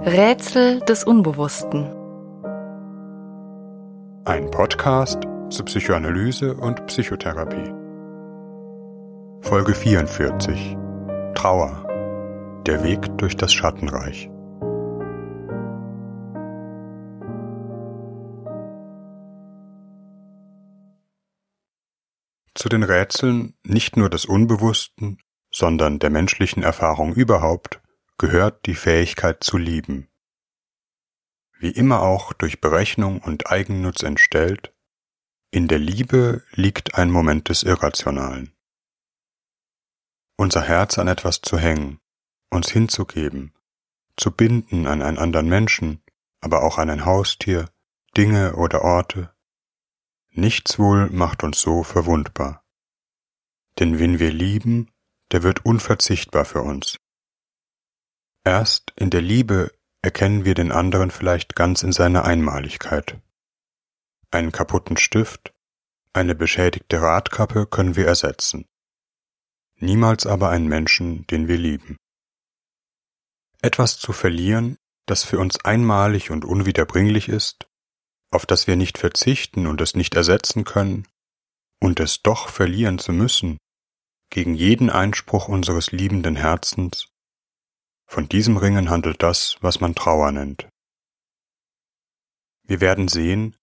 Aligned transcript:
Rätsel 0.00 0.80
des 0.80 1.04
Unbewussten. 1.04 1.84
Ein 4.24 4.50
Podcast 4.50 5.22
zur 5.50 5.64
Psychoanalyse 5.66 6.54
und 6.54 6.84
Psychotherapie. 6.86 7.72
Folge 9.40 9.72
44. 9.72 10.76
Trauer. 11.36 11.86
Der 12.66 12.82
Weg 12.82 13.16
durch 13.18 13.36
das 13.36 13.54
Schattenreich. 13.54 14.28
Zu 22.54 22.68
den 22.68 22.82
Rätseln 22.82 23.54
nicht 23.64 23.96
nur 23.96 24.10
des 24.10 24.26
Unbewussten, 24.26 25.18
sondern 25.52 26.00
der 26.00 26.10
menschlichen 26.10 26.64
Erfahrung 26.64 27.14
überhaupt 27.14 27.80
gehört 28.18 28.66
die 28.66 28.74
Fähigkeit 28.74 29.42
zu 29.42 29.58
lieben. 29.58 30.08
Wie 31.58 31.70
immer 31.70 32.02
auch 32.02 32.32
durch 32.32 32.60
Berechnung 32.60 33.20
und 33.20 33.50
Eigennutz 33.50 34.02
entstellt, 34.02 34.72
in 35.50 35.68
der 35.68 35.78
Liebe 35.78 36.42
liegt 36.52 36.96
ein 36.96 37.10
Moment 37.10 37.48
des 37.48 37.62
Irrationalen. 37.62 38.52
Unser 40.36 40.62
Herz 40.62 40.98
an 40.98 41.08
etwas 41.08 41.42
zu 41.42 41.58
hängen, 41.58 42.00
uns 42.50 42.70
hinzugeben, 42.70 43.54
zu 44.16 44.30
binden 44.30 44.86
an 44.86 45.00
einen 45.00 45.18
anderen 45.18 45.48
Menschen, 45.48 46.02
aber 46.40 46.62
auch 46.64 46.78
an 46.78 46.90
ein 46.90 47.04
Haustier, 47.04 47.70
Dinge 48.16 48.56
oder 48.56 48.82
Orte, 48.82 49.34
nichts 50.30 50.78
wohl 50.78 51.08
macht 51.10 51.42
uns 51.42 51.60
so 51.60 51.82
verwundbar. 51.82 52.64
Denn 53.78 53.98
wen 53.98 54.18
wir 54.18 54.32
lieben, 54.32 54.90
der 55.32 55.42
wird 55.42 55.64
unverzichtbar 55.64 56.44
für 56.44 56.62
uns. 56.62 56.98
Erst 58.44 58.92
in 58.96 59.08
der 59.08 59.22
Liebe 59.22 59.72
erkennen 60.02 60.44
wir 60.44 60.54
den 60.54 60.70
anderen 60.70 61.10
vielleicht 61.10 61.56
ganz 61.56 61.82
in 61.82 61.92
seiner 61.92 62.26
Einmaligkeit. 62.26 63.18
Einen 64.30 64.52
kaputten 64.52 64.98
Stift, 64.98 65.54
eine 66.12 66.34
beschädigte 66.34 67.00
Radkappe 67.00 67.66
können 67.66 67.96
wir 67.96 68.06
ersetzen. 68.06 68.66
Niemals 69.76 70.26
aber 70.26 70.50
einen 70.50 70.68
Menschen, 70.68 71.26
den 71.26 71.48
wir 71.48 71.56
lieben. 71.56 71.96
Etwas 73.62 73.98
zu 73.98 74.12
verlieren, 74.12 74.76
das 75.06 75.24
für 75.24 75.38
uns 75.38 75.64
einmalig 75.64 76.30
und 76.30 76.44
unwiederbringlich 76.44 77.30
ist, 77.30 77.66
auf 78.30 78.44
das 78.44 78.66
wir 78.66 78.76
nicht 78.76 78.98
verzichten 78.98 79.66
und 79.66 79.80
es 79.80 79.94
nicht 79.94 80.14
ersetzen 80.14 80.64
können, 80.64 81.08
und 81.80 81.98
es 81.98 82.22
doch 82.22 82.48
verlieren 82.48 82.98
zu 82.98 83.12
müssen, 83.12 83.58
gegen 84.30 84.54
jeden 84.54 84.90
Einspruch 84.90 85.48
unseres 85.48 85.92
liebenden 85.92 86.36
Herzens, 86.36 87.13
von 88.06 88.28
diesem 88.28 88.56
Ringen 88.56 88.90
handelt 88.90 89.22
das, 89.22 89.56
was 89.60 89.80
man 89.80 89.94
Trauer 89.94 90.32
nennt. 90.32 90.68
Wir 92.66 92.80
werden 92.80 93.08
sehen, 93.08 93.56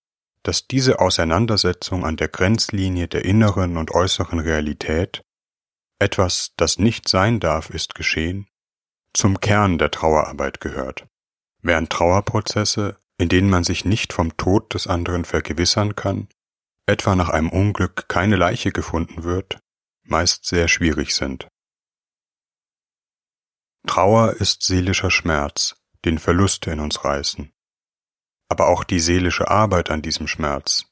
dass 0.44 0.67
diese 0.67 1.00
Auseinandersetzung 1.00 2.06
an 2.06 2.17
der 2.17 2.28
Grenzlinie 2.28 3.08
der 3.08 3.25
inneren 3.25 3.78
und 3.78 3.92
äußeren 3.92 4.39
Realität, 4.39 5.22
etwas, 6.00 6.53
das 6.58 6.80
nicht 6.80 7.08
sein 7.08 7.39
darf, 7.39 7.69
ist 7.69 7.95
geschehen, 7.95 8.47
zum 9.14 9.39
Kern 9.39 9.78
der 9.78 9.92
Trauerarbeit 9.92 10.59
gehört. 10.62 11.06
Während 11.62 11.92
Trauerprozesse, 11.92 12.97
in 13.17 13.30
denen 13.30 13.50
man 13.50 13.64
sich 13.64 13.86
nicht 13.86 14.14
vom 14.14 14.36
Tod 14.38 14.73
des 14.73 14.88
anderen 14.88 15.25
vergewissern 15.25 15.95
kann, 15.95 16.28
etwa 16.88 17.16
nach 17.16 17.30
einem 17.30 17.50
Unglück 17.50 18.08
keine 18.08 18.36
Leiche 18.36 18.72
gefunden 18.72 19.23
wird, 19.23 19.59
meist 20.03 20.45
sehr 20.45 20.67
schwierig 20.67 21.14
sind. 21.14 21.47
Trauer 23.88 24.34
ist 24.34 24.64
seelischer 24.64 25.12
Schmerz, 25.12 25.76
den 26.06 26.20
Verluste 26.20 26.72
in 26.72 26.80
uns 26.80 27.04
reißen, 27.04 27.52
aber 28.48 28.68
auch 28.68 28.84
die 28.84 29.00
seelische 29.00 29.50
Arbeit 29.50 29.90
an 29.90 30.02
diesem 30.02 30.28
Schmerz, 30.28 30.86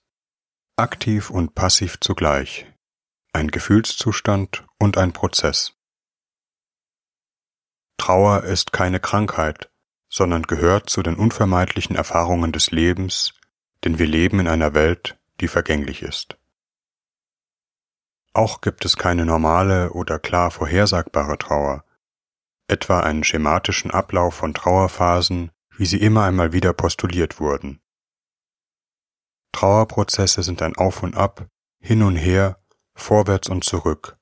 aktiv 0.76 1.30
und 1.30 1.56
passiv 1.56 2.00
zugleich, 2.00 2.66
ein 3.32 3.49
Gefühlszustand 3.49 4.66
und 4.80 4.98
ein 4.98 5.14
Prozess. 5.14 5.76
Trauer 7.98 8.44
ist 8.44 8.73
keine 8.73 8.99
Krankheit, 8.99 9.70
sondern 10.10 10.44
gehört 10.44 10.89
zu 10.89 11.04
den 11.04 11.16
unvermeidlichen 11.16 11.95
Erfahrungen 11.95 12.52
des 12.52 12.72
Lebens, 12.72 13.33
denn 13.83 13.99
wir 13.99 14.08
leben 14.08 14.39
in 14.39 14.48
einer 14.48 14.73
Welt, 14.73 15.17
die 15.42 15.48
vergänglich 15.48 16.02
ist. 16.02 16.38
Auch 18.33 18.61
gibt 18.61 18.83
es 18.86 18.98
keine 18.98 19.26
normale 19.26 19.92
oder 19.92 20.17
klar 20.17 20.49
vorhersagbare 20.49 21.38
Trauer, 21.38 21.83
etwa 22.71 23.02
einen 23.02 23.23
schematischen 23.23 23.91
Ablauf 23.91 24.35
von 24.35 24.53
Trauerphasen, 24.53 25.52
wie 25.75 25.85
sie 25.85 26.02
immer 26.02 26.25
einmal 26.25 26.53
wieder 26.53 26.73
postuliert 26.73 27.39
wurden. 27.39 27.81
Trauerprozesse 29.52 30.43
sind 30.43 30.61
ein 30.61 30.75
Auf 30.75 31.03
und 31.03 31.15
Ab, 31.15 31.47
hin 31.80 32.03
und 32.03 32.15
her, 32.15 32.61
vorwärts 32.95 33.49
und 33.49 33.63
zurück, 33.63 34.17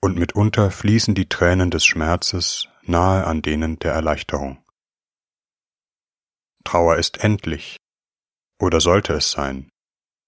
und 0.00 0.18
mitunter 0.18 0.70
fließen 0.70 1.14
die 1.14 1.28
Tränen 1.28 1.70
des 1.70 1.84
Schmerzes 1.84 2.68
nahe 2.82 3.26
an 3.26 3.40
denen 3.40 3.78
der 3.78 3.92
Erleichterung. 3.92 4.62
Trauer 6.64 6.96
ist 6.96 7.18
endlich, 7.18 7.76
oder 8.60 8.80
sollte 8.80 9.14
es 9.14 9.30
sein, 9.30 9.70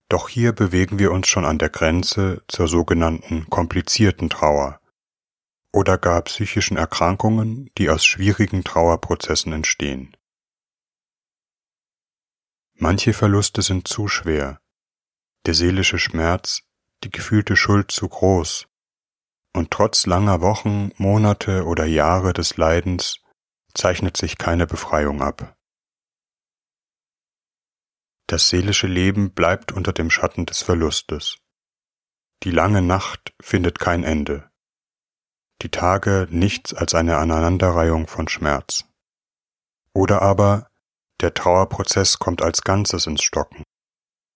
doch 0.08 0.28
hier 0.28 0.53
bewegen 0.53 0.98
wir 0.98 1.10
uns 1.10 1.26
schon 1.26 1.44
an 1.44 1.58
der 1.58 1.70
Grenze 1.70 2.42
zur 2.48 2.68
sogenannten 2.68 3.50
komplizierten 3.50 4.30
Trauer, 4.30 4.80
oder 5.72 5.99
gar 5.99 6.22
psychischen 6.22 6.77
Erkrankungen, 6.77 7.71
die 7.77 7.91
aus 7.91 8.04
schwierigen 8.04 8.65
Trauerprozessen 8.65 9.53
entstehen. 9.53 10.16
Manche 12.75 13.12
Verluste 13.12 13.62
sind 13.62 13.88
zu 13.88 14.09
schwer, 14.09 14.60
der 15.47 15.54
seelische 15.54 15.99
Schmerz, 15.99 16.62
die 17.04 17.10
gefühlte 17.10 17.56
Schuld 17.56 17.91
zu 17.91 18.09
groß, 18.09 18.69
und 19.54 19.71
trotz 19.71 20.06
langer 20.06 20.41
Wochen, 20.41 20.93
Monate 20.97 21.65
oder 21.65 21.84
Jahre 21.87 22.33
des 22.33 22.56
Leidens 22.56 23.21
zeichnet 23.72 24.16
sich 24.16 24.38
keine 24.38 24.66
Befreiung 24.66 25.22
ab. 25.22 25.56
Das 28.27 28.48
seelische 28.48 28.87
Leben 28.87 29.33
bleibt 29.33 29.72
unter 29.72 29.93
dem 29.93 30.10
Schatten 30.10 30.47
des 30.47 30.62
Verlustes. 30.62 31.38
Die 32.43 32.50
lange 32.50 32.83
Nacht 32.83 33.34
findet 33.41 33.78
kein 33.78 34.04
Ende 34.04 34.50
die 35.66 35.71
Tage 35.72 36.28
nichts 36.31 36.75
als 36.75 36.94
eine 36.94 37.16
Aneinanderreihung 37.16 38.06
von 38.06 38.28
Schmerz. 38.28 38.84
Oder 39.93 40.22
aber 40.22 40.71
der 41.21 41.34
Trauerprozess 41.34 42.21
kommt 42.21 42.41
als 42.41 42.62
Ganzes 42.62 43.09
ins 43.09 43.25
Stocken, 43.25 43.65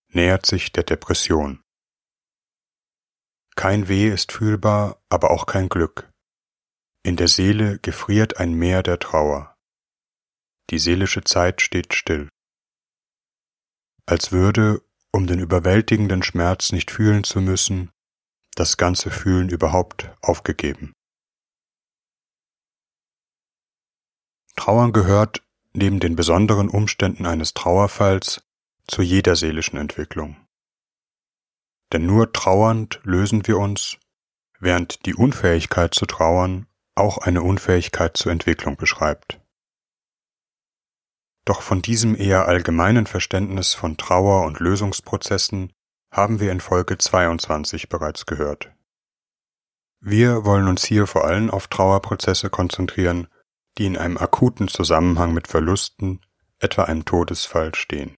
nähert 0.09 0.45
sich 0.45 0.73
der 0.73 0.83
Depression. 0.83 1.63
Kein 3.55 3.87
Weh 3.87 4.09
ist 4.09 4.33
fühlbar, 4.33 5.01
aber 5.09 5.31
auch 5.31 5.47
kein 5.47 5.69
Glück. 5.69 6.11
In 7.05 7.15
der 7.15 7.29
Seele 7.29 7.79
gefriert 7.79 8.39
ein 8.39 8.53
Meer 8.55 8.83
der 8.83 8.99
Trauer. 8.99 9.55
Die 10.71 10.81
seelische 10.81 11.23
Zeit 11.23 11.63
steht 11.63 11.95
still. 11.95 12.29
Als 14.05 14.33
würde, 14.33 14.83
um 15.13 15.29
den 15.29 15.39
überwältigenden 15.39 16.25
Schmerz 16.25 16.73
nicht 16.73 16.91
fühlen 16.91 17.23
zu 17.23 17.41
müssen, 17.41 17.93
das 18.57 18.77
ganze 18.77 19.13
Fühlen 19.13 19.49
überhaupt 19.49 20.11
aufgegeben. 20.23 20.93
Trauern 24.57 24.93
gehört, 24.93 25.43
neben 25.73 26.01
den 26.01 26.17
besonderen 26.17 26.69
Umständen 26.69 27.27
eines 27.27 27.55
Trauerfalls, 27.55 28.43
zu 28.87 29.03
jeder 29.03 29.37
seelischen 29.37 29.79
Entwicklung. 29.79 30.37
Denn 31.93 32.07
nur 32.07 32.33
trauernd 32.33 33.01
lösen 33.05 33.47
wir 33.47 33.59
uns, 33.59 33.99
während 34.59 35.07
die 35.07 35.15
Unfähigkeit 35.15 35.95
zu 35.95 36.07
trauern 36.07 36.67
auch 36.95 37.19
eine 37.19 37.43
Unfähigkeit 37.43 38.17
zur 38.17 38.33
Entwicklung 38.33 38.77
beschreibt. 38.77 39.41
Doch 41.45 41.63
von 41.63 41.83
diesem 41.83 42.15
eher 42.15 42.47
allgemeinen 42.47 43.07
Verständnis 43.07 43.75
von 43.75 43.97
Trauer 43.97 44.45
und 44.45 44.61
Lösungsprozessen 44.61 45.73
haben 46.13 46.41
wir 46.41 46.53
in 46.53 46.61
Folge 46.61 46.99
22 46.99 47.89
bereits 47.89 48.27
gehört. 48.27 48.73
Wir 50.01 50.45
wollen 50.45 50.69
uns 50.69 50.85
hier 50.85 51.07
vor 51.07 51.25
allem 51.25 51.51
auf 51.51 51.69
Trauerprozesse 51.69 52.51
konzentrieren, 52.51 53.29
die 53.79 53.87
in 53.87 53.97
einem 53.97 54.19
akuten 54.19 54.69
Zusammenhang 54.69 55.33
mit 55.33 55.49
Verlusten, 55.49 56.21
etwa 56.59 56.85
einem 56.85 57.05
Todesfall, 57.05 57.75
stehen. 57.75 58.15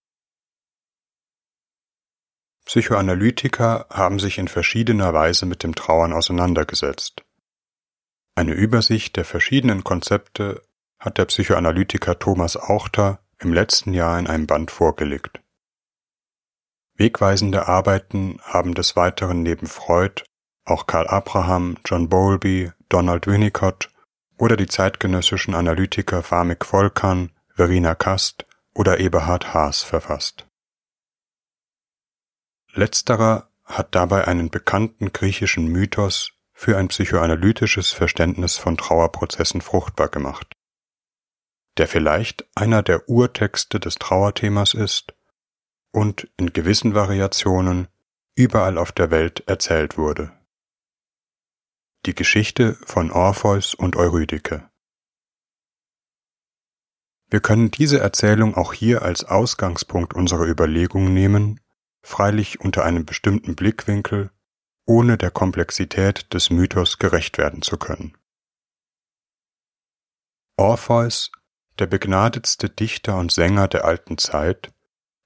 Psychoanalytiker 2.64 3.87
haben 3.90 4.19
sich 4.19 4.38
in 4.38 4.49
verschiedener 4.49 5.12
Weise 5.12 5.46
mit 5.46 5.62
dem 5.62 5.75
Trauern 5.75 6.12
auseinandergesetzt. 6.12 7.22
Eine 8.34 8.52
Übersicht 8.52 9.16
der 9.16 9.25
verschiedenen 9.25 9.84
Konzepte 9.84 10.62
hat 10.99 11.19
der 11.19 11.26
Psychoanalytiker 11.26 12.19
Thomas 12.19 12.56
Auchter 12.56 13.19
im 13.38 13.52
letzten 13.52 13.93
Jahr 13.93 14.19
in 14.19 14.26
einem 14.26 14.46
Band 14.46 14.70
vorgelegt. 14.70 15.40
Wegweisende 16.94 17.66
Arbeiten 17.66 18.38
haben 18.43 18.75
des 18.75 18.96
Weiteren 18.96 19.43
neben 19.43 19.66
Freud 19.66 20.22
auch 20.64 20.87
Karl 20.87 21.08
Abraham, 21.08 21.76
John 21.84 22.08
Bowlby, 22.08 22.70
Donald 22.88 23.26
Winnicott 23.26 23.92
oder 24.43 24.56
die 24.56 24.67
zeitgenössischen 24.67 25.55
Analytiker 25.55 26.25
Famik 26.25 26.65
Volkan, 26.65 27.31
Verena 27.55 27.94
Kast 27.94 28.44
oder 28.75 28.99
Eberhard 28.99 29.55
Haas 29.55 29.85
verfasst. 29.85 30.49
Letzterer 32.73 33.53
hat 33.62 33.94
dabei 33.94 34.27
einen 34.27 34.50
bekannten 34.50 35.12
griechischen 35.12 35.69
Mythos 35.69 36.33
für 36.53 36.77
ein 36.77 36.89
psychoanalytisches 36.89 37.93
Verständnis 37.93 38.56
von 38.56 38.77
Trauerprozessen 38.77 39.61
fruchtbar 39.61 40.09
gemacht, 40.09 40.56
der 41.79 41.87
vielleicht 41.87 42.45
einer 42.56 42.83
der 42.83 43.09
Urtexte 43.09 43.79
des 43.79 43.95
Trauerthemas 43.95 44.75
ist 44.75 45.15
und 45.93 46.29
in 46.37 46.53
gewissen 46.53 46.97
Variationen 46.97 47.87
überall 48.35 48.77
auf 48.77 48.91
der 48.91 49.12
Welt 49.12 49.45
erzählt 49.47 49.97
wurde. 49.97 50.33
Die 52.04 52.16
Geschichte 52.16 52.75
von 52.84 53.12
Orpheus 53.12 53.75
und 53.75 53.94
Eurydike. 53.94 54.69
Wir 57.31 57.38
können 57.38 57.70
diese 57.70 58.00
Erzählung 58.00 58.56
auch 58.56 58.72
hier 58.72 59.02
als 59.02 59.25
Ausgangspunkt 59.25 60.12
unserer 60.12 60.46
Überlegungen 60.46 61.14
nehmen, 61.14 61.60
freilich 62.02 62.60
unter 62.60 62.84
einem 62.84 63.06
bestimmten 63.06 63.54
Blickwinkel, 63.54 64.32
ohne 64.84 65.16
der 65.16 65.31
Komplexität 65.31 66.34
des 66.34 66.50
Mythos 66.50 66.99
gerecht 66.99 67.38
werden 67.38 67.62
zu 67.62 67.76
können. 67.76 68.19
Orpheus, 70.56 71.31
der 71.78 71.87
begnadetste 71.87 72.69
Dichter 72.69 73.16
und 73.16 73.31
Sänger 73.31 73.69
der 73.69 73.84
alten 73.84 74.19
Zeit, 74.19 74.72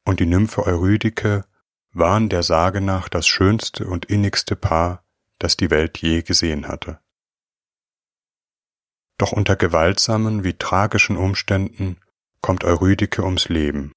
und 0.04 0.20
die 0.20 0.26
Nymphe 0.26 0.66
Eurydike 0.66 1.46
waren 1.92 2.28
der 2.28 2.42
Sage 2.42 2.82
nach 2.82 3.08
das 3.08 3.26
schönste 3.26 3.86
und 3.86 4.04
innigste 4.04 4.56
Paar, 4.56 5.05
das 5.46 5.56
die 5.56 5.70
Welt 5.70 5.98
je 5.98 6.22
gesehen 6.22 6.66
hatte. 6.66 7.00
Doch 9.16 9.30
unter 9.30 9.54
gewaltsamen 9.54 10.42
wie 10.42 10.54
tragischen 10.54 11.16
Umständen 11.16 12.00
kommt 12.40 12.64
Eurydike 12.64 13.22
ums 13.22 13.48
Leben 13.48 13.92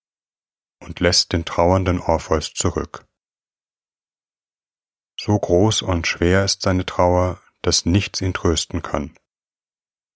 und 0.80 1.00
lässt 1.00 1.34
den 1.34 1.46
trauernden 1.46 2.00
Orpheus 2.00 2.54
zurück. 2.54 3.04
So 5.19 5.40
groß 5.40 5.81
und 5.81 6.06
schwer 6.06 6.46
ist 6.46 6.62
seine 6.62 6.86
Trauer, 6.86 7.42
dass 7.63 7.84
nichts 7.84 8.22
ihn 8.22 8.36
trösten 8.36 8.84
kann, 8.84 9.16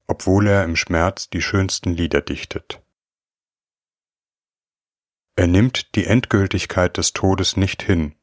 obwohl 0.06 0.46
er 0.46 0.64
im 0.64 0.76
Schmerz 0.76 1.32
die 1.32 1.42
schönsten 1.42 1.96
Lieder 1.96 2.22
dichtet. 2.22 2.80
Er 5.36 5.48
nimmt 5.48 5.96
die 5.96 6.06
Endgültigkeit 6.06 6.96
des 6.98 7.12
Todes 7.14 7.58
nicht 7.58 7.82
hin 7.82 8.16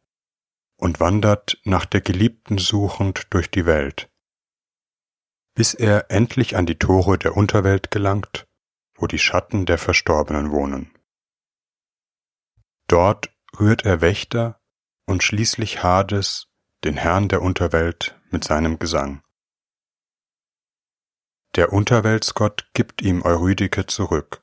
und 0.80 0.98
wandert 0.98 1.58
nach 1.64 1.84
der 1.84 2.00
Geliebten 2.00 2.58
suchend 2.58 3.26
durch 3.30 3.50
die 3.50 3.66
Welt, 3.66 4.10
bis 5.54 5.74
er 5.74 6.10
endlich 6.10 6.56
an 6.56 6.66
die 6.66 6.78
Tore 6.78 7.18
der 7.18 7.36
Unterwelt 7.36 7.90
gelangt, 7.90 8.48
wo 8.94 9.06
die 9.06 9.18
Schatten 9.18 9.66
der 9.66 9.78
Verstorbenen 9.78 10.50
wohnen. 10.50 10.90
Dort 12.86 13.30
rührt 13.58 13.84
er 13.84 14.00
Wächter 14.00 14.60
und 15.06 15.22
schließlich 15.22 15.82
Hades, 15.82 16.48
den 16.82 16.96
Herrn 16.96 17.28
der 17.28 17.42
Unterwelt, 17.42 18.18
mit 18.30 18.44
seinem 18.44 18.78
Gesang. 18.78 19.22
Der 21.56 21.72
Unterweltsgott 21.72 22.70
gibt 22.74 23.02
ihm 23.02 23.22
Eurydike 23.22 23.86
zurück, 23.86 24.42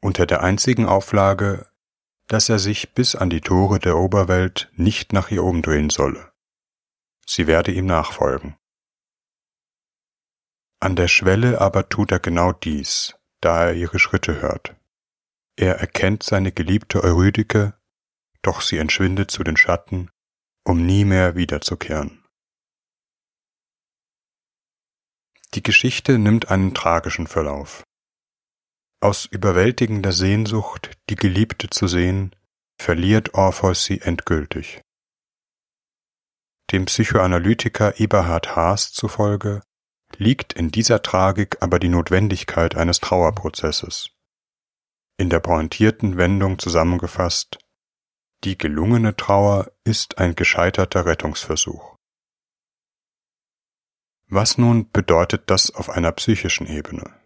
unter 0.00 0.24
der 0.24 0.42
einzigen 0.42 0.86
Auflage, 0.86 1.71
dass 2.32 2.48
er 2.48 2.58
sich 2.58 2.94
bis 2.94 3.14
an 3.14 3.28
die 3.28 3.42
Tore 3.42 3.78
der 3.78 3.98
Oberwelt 3.98 4.72
nicht 4.74 5.12
nach 5.12 5.30
ihr 5.30 5.44
umdrehen 5.44 5.90
solle. 5.90 6.32
Sie 7.26 7.46
werde 7.46 7.72
ihm 7.72 7.84
nachfolgen. 7.84 8.56
An 10.80 10.96
der 10.96 11.08
Schwelle 11.08 11.60
aber 11.60 11.90
tut 11.90 12.10
er 12.10 12.20
genau 12.20 12.52
dies, 12.52 13.14
da 13.42 13.66
er 13.66 13.74
ihre 13.74 13.98
Schritte 13.98 14.40
hört. 14.40 14.74
Er 15.56 15.74
erkennt 15.74 16.22
seine 16.22 16.52
geliebte 16.52 17.04
Eurydike, 17.04 17.78
doch 18.40 18.62
sie 18.62 18.78
entschwindet 18.78 19.30
zu 19.30 19.44
den 19.44 19.58
Schatten, 19.58 20.10
um 20.64 20.86
nie 20.86 21.04
mehr 21.04 21.36
wiederzukehren. 21.36 22.24
Die 25.52 25.62
Geschichte 25.62 26.18
nimmt 26.18 26.48
einen 26.50 26.72
tragischen 26.72 27.26
Verlauf. 27.26 27.84
Aus 29.02 29.24
überwältigender 29.24 30.12
Sehnsucht, 30.12 30.92
die 31.10 31.16
Geliebte 31.16 31.68
zu 31.68 31.88
sehen, 31.88 32.36
verliert 32.80 33.34
Orpheus 33.34 33.84
sie 33.84 34.00
endgültig. 34.00 34.80
Dem 36.70 36.84
Psychoanalytiker 36.84 37.98
Eberhard 37.98 38.54
Haas 38.54 38.92
zufolge 38.92 39.64
liegt 40.18 40.52
in 40.52 40.70
dieser 40.70 41.02
Tragik 41.02 41.60
aber 41.60 41.80
die 41.80 41.88
Notwendigkeit 41.88 42.76
eines 42.76 43.00
Trauerprozesses. 43.00 44.10
In 45.16 45.30
der 45.30 45.40
pointierten 45.40 46.16
Wendung 46.16 46.60
zusammengefasst, 46.60 47.58
die 48.44 48.56
gelungene 48.56 49.16
Trauer 49.16 49.72
ist 49.82 50.18
ein 50.18 50.36
gescheiterter 50.36 51.06
Rettungsversuch. 51.06 51.96
Was 54.28 54.58
nun 54.58 54.92
bedeutet 54.92 55.50
das 55.50 55.72
auf 55.72 55.90
einer 55.90 56.12
psychischen 56.12 56.68
Ebene? 56.68 57.21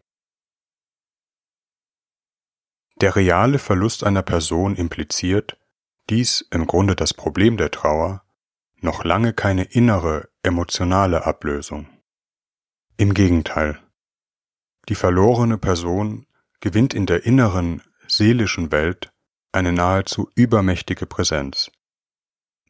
Der 3.01 3.15
reale 3.15 3.59
Verlust 3.59 4.05
einer 4.05 4.23
Person 4.23 4.75
impliziert, 4.75 5.59
dies 6.09 6.47
im 6.51 6.67
Grunde 6.67 6.97
das 6.97 7.13
Problem 7.13 7.59
der 7.59 7.71
Trauer, 7.71 8.23
noch 8.81 9.05
lange 9.05 9.35
keine 9.35 9.65
innere, 9.65 10.31
emotionale 10.43 11.27
Ablösung. 11.27 11.89
Im 12.97 13.13
Gegenteil. 13.13 13.79
Die 14.89 14.95
verlorene 14.95 15.59
Person 15.59 16.27
gewinnt 16.61 16.95
in 16.95 17.05
der 17.05 17.27
inneren, 17.27 17.83
seelischen 18.07 18.73
Welt 18.73 19.13
eine 19.53 19.73
nahezu 19.73 20.31
übermächtige 20.35 21.07
Präsenz, 21.07 21.71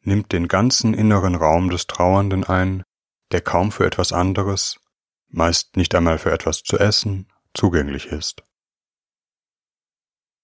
nimmt 0.01 0.33
den 0.33 0.47
ganzen 0.47 0.93
inneren 0.93 1.35
Raum 1.35 1.69
des 1.69 1.87
Trauernden 1.87 2.43
ein, 2.43 2.83
der 3.31 3.41
kaum 3.41 3.71
für 3.71 3.85
etwas 3.85 4.11
anderes, 4.11 4.79
meist 5.29 5.77
nicht 5.77 5.95
einmal 5.95 6.17
für 6.17 6.31
etwas 6.31 6.63
zu 6.63 6.77
essen, 6.77 7.31
zugänglich 7.53 8.07
ist. 8.07 8.43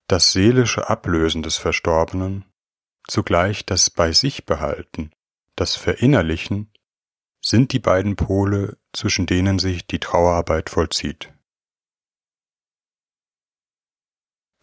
Das 0.07 0.31
seelische 0.31 0.89
Ablösen 0.89 1.43
des 1.43 1.57
Verstorbenen, 1.57 2.45
zugleich 3.07 3.65
das 3.65 3.89
Bei 3.89 4.11
sich 4.11 4.45
behalten, 4.45 5.11
das 5.55 5.75
Verinnerlichen, 5.75 6.73
sind 7.41 7.73
die 7.73 7.79
beiden 7.79 8.15
Pole, 8.15 8.77
zwischen 8.93 9.25
denen 9.25 9.59
sich 9.59 9.85
die 9.85 9.99
Trauerarbeit 9.99 10.69
vollzieht. 10.69 11.33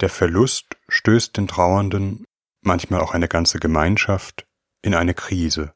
Der 0.00 0.08
Verlust 0.08 0.76
stößt 0.88 1.36
den 1.36 1.46
Trauernden, 1.46 2.26
manchmal 2.62 3.00
auch 3.00 3.12
eine 3.12 3.28
ganze 3.28 3.60
Gemeinschaft, 3.60 4.46
in 4.82 4.94
eine 4.94 5.12
Krise, 5.12 5.74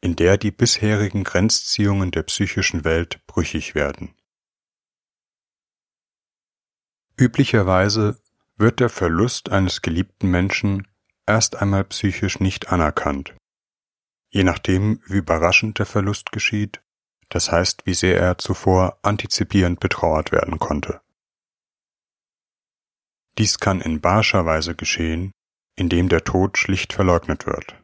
in 0.00 0.16
der 0.16 0.38
die 0.38 0.50
bisherigen 0.50 1.24
Grenzziehungen 1.24 2.10
der 2.10 2.22
psychischen 2.22 2.84
Welt 2.84 3.20
brüchig 3.26 3.74
werden. 3.74 4.14
Üblicherweise 7.18 8.18
wird 8.58 8.80
der 8.80 8.88
Verlust 8.88 9.50
eines 9.50 9.82
geliebten 9.82 10.30
Menschen 10.30 10.86
erst 11.26 11.56
einmal 11.56 11.84
psychisch 11.84 12.40
nicht 12.40 12.72
anerkannt. 12.72 13.34
Je 14.30 14.44
nachdem, 14.44 15.00
wie 15.06 15.18
überraschend 15.18 15.78
der 15.78 15.86
Verlust 15.86 16.32
geschieht, 16.32 16.82
das 17.28 17.52
heißt, 17.52 17.86
wie 17.86 17.94
sehr 17.94 18.18
er 18.20 18.38
zuvor 18.38 18.98
antizipierend 19.02 19.80
betrauert 19.80 20.32
werden 20.32 20.58
konnte. 20.58 21.00
Dies 23.38 23.58
kann 23.58 23.80
in 23.80 24.00
barscher 24.00 24.44
Weise 24.44 24.74
geschehen, 24.74 25.32
indem 25.76 26.08
der 26.08 26.24
Tod 26.24 26.58
schlicht 26.58 26.92
verleugnet 26.92 27.46
wird, 27.46 27.76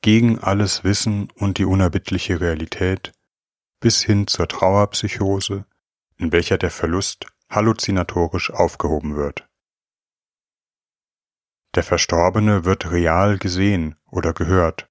gegen 0.00 0.38
alles 0.38 0.84
Wissen 0.84 1.30
und 1.32 1.58
die 1.58 1.66
unerbittliche 1.66 2.40
Realität, 2.40 3.12
bis 3.80 4.02
hin 4.02 4.26
zur 4.26 4.48
Trauerpsychose, 4.48 5.66
in 6.16 6.32
welcher 6.32 6.56
der 6.56 6.70
Verlust 6.70 7.26
halluzinatorisch 7.50 8.50
aufgehoben 8.50 9.16
wird. 9.16 9.46
Der 11.74 11.82
Verstorbene 11.82 12.66
wird 12.66 12.90
real 12.90 13.38
gesehen 13.38 13.94
oder 14.10 14.34
gehört, 14.34 14.90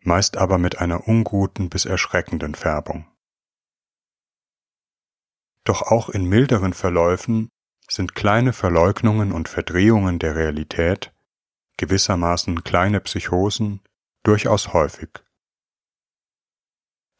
meist 0.00 0.36
aber 0.36 0.58
mit 0.58 0.78
einer 0.78 1.08
unguten 1.08 1.70
bis 1.70 1.86
erschreckenden 1.86 2.54
Färbung. 2.54 3.06
Doch 5.64 5.80
auch 5.80 6.10
in 6.10 6.28
milderen 6.28 6.74
Verläufen 6.74 7.48
sind 7.88 8.14
kleine 8.14 8.52
Verleugnungen 8.52 9.32
und 9.32 9.48
Verdrehungen 9.48 10.18
der 10.18 10.36
Realität, 10.36 11.14
gewissermaßen 11.78 12.64
kleine 12.64 13.00
Psychosen, 13.00 13.80
durchaus 14.24 14.74
häufig. 14.74 15.08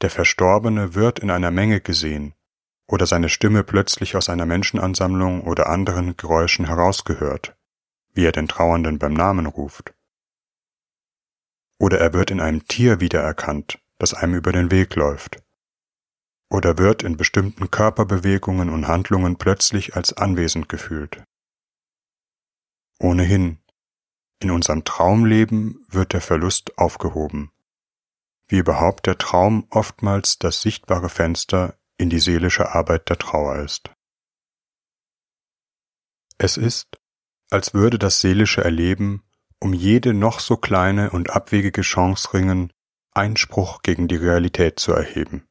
Der 0.02 0.10
Verstorbene 0.10 0.94
wird 0.94 1.20
in 1.20 1.30
einer 1.30 1.50
Menge 1.50 1.80
gesehen 1.80 2.34
oder 2.86 3.06
seine 3.06 3.30
Stimme 3.30 3.64
plötzlich 3.64 4.14
aus 4.14 4.28
einer 4.28 4.44
Menschenansammlung 4.44 5.44
oder 5.44 5.70
anderen 5.70 6.18
Geräuschen 6.18 6.66
herausgehört 6.66 7.56
wie 8.14 8.24
er 8.24 8.32
den 8.32 8.48
Trauernden 8.48 8.98
beim 8.98 9.12
Namen 9.12 9.46
ruft. 9.46 9.92
Oder 11.78 11.98
er 11.98 12.12
wird 12.12 12.30
in 12.30 12.40
einem 12.40 12.66
Tier 12.66 13.00
wiedererkannt, 13.00 13.78
das 13.98 14.14
einem 14.14 14.34
über 14.34 14.52
den 14.52 14.70
Weg 14.70 14.94
läuft. 14.94 15.42
Oder 16.48 16.78
wird 16.78 17.02
in 17.02 17.16
bestimmten 17.16 17.70
Körperbewegungen 17.70 18.70
und 18.70 18.86
Handlungen 18.86 19.36
plötzlich 19.36 19.96
als 19.96 20.12
anwesend 20.12 20.68
gefühlt. 20.68 21.24
Ohnehin, 23.00 23.58
in 24.40 24.50
unserem 24.50 24.84
Traumleben 24.84 25.84
wird 25.88 26.12
der 26.12 26.20
Verlust 26.20 26.78
aufgehoben, 26.78 27.50
wie 28.46 28.58
überhaupt 28.58 29.06
der 29.06 29.18
Traum 29.18 29.66
oftmals 29.70 30.38
das 30.38 30.62
sichtbare 30.62 31.08
Fenster 31.08 31.76
in 31.96 32.10
die 32.10 32.20
seelische 32.20 32.72
Arbeit 32.72 33.08
der 33.08 33.18
Trauer 33.18 33.56
ist. 33.56 33.90
Es 36.38 36.56
ist, 36.56 37.00
als 37.50 37.74
würde 37.74 37.98
das 37.98 38.20
seelische 38.20 38.64
Erleben 38.64 39.22
um 39.64 39.72
jede 39.72 40.12
noch 40.12 40.40
so 40.40 40.58
kleine 40.58 41.10
und 41.10 41.30
abwegige 41.30 41.80
Chance 41.80 42.34
ringen, 42.34 42.70
Einspruch 43.14 43.80
gegen 43.80 44.08
die 44.08 44.16
Realität 44.16 44.78
zu 44.78 44.92
erheben. 44.92 45.48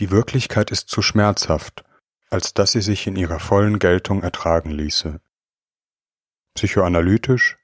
Die 0.00 0.10
Wirklichkeit 0.10 0.72
ist 0.72 0.88
zu 0.88 1.02
schmerzhaft, 1.02 1.84
als 2.30 2.52
dass 2.52 2.72
sie 2.72 2.80
sich 2.80 3.06
in 3.06 3.14
ihrer 3.14 3.38
vollen 3.38 3.78
Geltung 3.78 4.24
ertragen 4.24 4.70
ließe. 4.70 5.20
Psychoanalytisch 6.54 7.58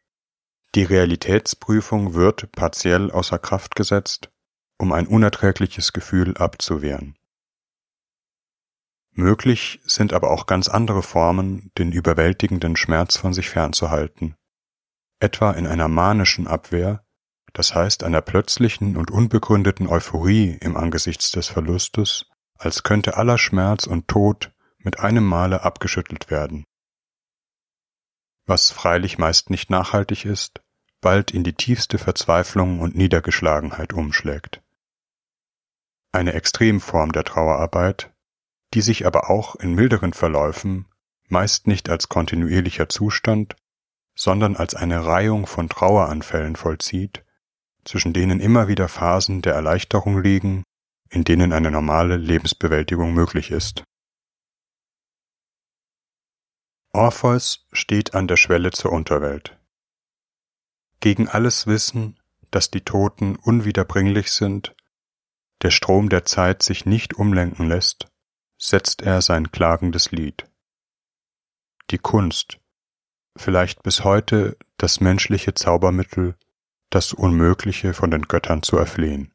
die 0.77 0.85
Realitätsprüfung 0.85 2.15
wird 2.15 2.53
partiell 2.53 3.11
außer 3.11 3.41
Kraft 3.41 3.75
gesetzt, 3.75 4.31
um 4.77 4.93
ein 4.93 5.09
unerträgliches 5.09 5.93
Gefühl 5.93 6.37
abzuwehren. 6.37 7.18
Möglich 9.19 9.81
sind 9.85 10.13
aber 10.13 10.31
auch 10.31 10.47
ganz 10.47 10.69
andere 10.69 11.03
Formen, 11.03 11.73
den 11.77 11.91
überwältigenden 11.91 12.77
Schmerz 12.77 13.17
von 13.17 13.35
sich 13.35 13.51
fernzuhalten, 13.51 14.37
etwa 15.19 15.51
in 15.51 15.67
einer 15.67 15.89
manischen 15.89 16.47
Abwehr, 16.47 17.05
das 17.53 17.75
heißt 17.75 18.05
einer 18.05 18.23
plötzlichen 18.23 18.97
und 18.97 19.11
unbegründeten 19.11 19.89
Euphorie 19.89 20.57
im 20.61 20.77
Angesichts 20.77 21.33
des 21.33 21.49
Verlustes, 21.49 22.27
als 22.61 22.85
könnte 22.85 23.17
aller 23.17 23.39
Schmerz 23.39 23.89
und 23.89 24.07
Tod 24.07 24.53
mit 24.79 25.01
einem 25.01 25.25
Male 25.25 25.65
abgeschüttelt 25.65 26.31
werden. 26.31 26.63
Was 28.47 28.71
freilich 28.71 29.19
meist 29.19 29.51
nicht 29.51 29.69
nachhaltig 29.69 30.27
ist, 30.27 30.63
bald 31.01 31.33
in 31.33 31.43
die 31.43 31.55
tiefste 31.55 31.99
Verzweiflung 31.99 32.79
und 32.79 32.95
Niedergeschlagenheit 32.95 33.93
umschlägt. 33.93 34.63
Eine 36.13 36.35
Extremform 36.35 37.11
der 37.11 37.25
Trauerarbeit, 37.25 38.13
die 38.75 38.81
sich 38.81 39.07
aber 39.07 39.31
auch 39.31 39.57
in 39.57 39.75
milderen 39.75 40.13
Verläufen 40.13 40.87
meist 41.29 41.67
nicht 41.67 41.89
als 41.89 42.09
kontinuierlicher 42.09 42.89
Zustand, 42.89 43.57
sondern 44.15 44.57
als 44.57 44.75
eine 44.75 45.05
Reihung 45.05 45.47
von 45.47 45.69
Traueranfällen 45.69 46.57
vollzieht, 46.57 47.25
zwischen 47.85 48.13
denen 48.13 48.41
immer 48.41 48.69
wieder 48.69 48.89
Phasen 48.89 49.43
der 49.43 49.55
Erleichterung 49.55 50.23
liegen, 50.23 50.65
in 51.11 51.25
denen 51.25 51.53
eine 51.53 51.71
normale 51.71 52.17
Lebensbewältigung 52.17 53.15
möglich 53.15 53.51
ist. 53.51 53.85
Orpheus 56.93 57.67
steht 57.73 58.15
an 58.15 58.27
der 58.27 58.37
Schwelle 58.37 58.71
zur 58.73 58.93
Unterwelt. 58.93 59.59
Gegen 61.01 61.29
alles 61.29 61.67
Wissen, 61.67 62.19
dass 62.51 62.71
die 62.71 62.81
Toten 62.81 63.37
unwiederbringlich 63.37 64.33
sind, 64.33 64.75
der 65.63 65.71
Strom 65.71 66.09
der 66.09 66.25
Zeit 66.25 66.63
sich 66.63 66.87
nicht 66.87 67.15
umlenken 67.15 67.69
lässt, 67.69 68.09
setzt 68.59 69.03
er 69.03 69.23
sein 69.23 69.53
klagendes 69.53 70.11
Lied. 70.11 70.51
Die 71.91 71.99
Kunst, 71.99 72.59
vielleicht 73.37 73.83
bis 73.83 74.05
heute 74.05 74.57
das 74.77 75.01
menschliche 75.01 75.55
Zaubermittel, 75.55 76.37
das 76.91 77.13
Unmögliche 77.13 77.95
von 77.95 78.11
den 78.11 78.23
Göttern 78.23 78.63
zu 78.63 78.77
erflehen. 78.77 79.33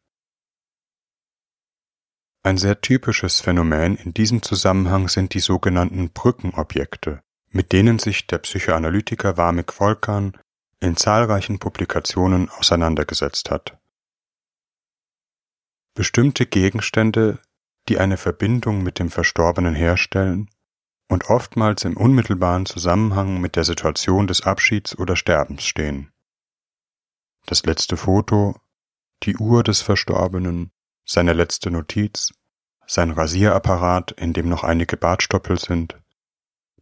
Ein 2.46 2.58
sehr 2.58 2.82
typisches 2.82 3.40
Phänomen 3.40 3.96
in 3.96 4.14
diesem 4.14 4.42
Zusammenhang 4.42 5.08
sind 5.08 5.34
die 5.34 5.40
sogenannten 5.40 6.10
Brückenobjekte, 6.10 7.22
mit 7.50 7.72
denen 7.72 8.00
sich 8.00 8.28
der 8.28 8.40
Psychoanalytiker 8.40 9.38
Warmik 9.38 9.72
Volkan 9.72 10.38
in 10.82 10.98
zahlreichen 10.98 11.60
Publikationen 11.60 12.50
auseinandergesetzt 12.50 13.50
hat. 13.50 13.78
Bestimmte 15.94 16.46
Gegenstände, 16.46 17.40
die 17.90 18.00
eine 18.00 18.18
Verbindung 18.18 18.84
mit 18.84 19.00
dem 19.00 19.10
Verstorbenen 19.10 19.76
herstellen 19.76 20.50
und 21.10 21.30
oftmals 21.30 21.84
im 21.84 21.98
unmittelbaren 21.98 22.66
Zusammenhang 22.66 23.42
mit 23.42 23.56
der 23.56 23.64
Situation 23.64 24.28
des 24.28 24.42
Abschieds 24.42 24.98
oder 24.98 25.16
Sterbens 25.16 25.64
stehen. 25.64 26.12
Das 27.46 27.66
letzte 27.66 27.98
Foto, 27.98 28.56
die 29.24 29.36
Uhr 29.38 29.64
des 29.64 29.82
Verstorbenen, 29.82 30.72
seine 31.06 31.34
letzte 31.34 31.72
Notiz, 31.72 32.34
sein 32.88 33.12
Rasierapparat, 33.12 34.12
in 34.12 34.34
dem 34.34 34.50
noch 34.50 34.64
einige 34.64 34.98
Bartstoppel 34.98 35.60
sind, 35.60 36.02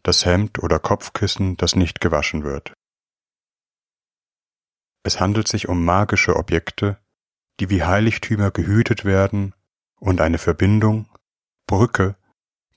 das 0.04 0.26
Hemd 0.26 0.60
oder 0.60 0.80
Kopfkissen, 0.80 1.58
das 1.58 1.76
nicht 1.76 2.00
gewaschen 2.00 2.44
wird. 2.44 2.74
Es 5.04 5.20
handelt 5.20 5.48
sich 5.48 5.68
um 5.68 5.84
magische 5.84 6.36
Objekte, 6.36 7.00
die 7.60 7.70
wie 7.70 7.84
Heiligtümer 7.84 8.52
gehütet 8.52 9.04
werden 9.04 9.54
und 10.02 10.20
eine 10.20 10.40
Verbindung, 10.40 11.08
Brücke, 11.68 12.18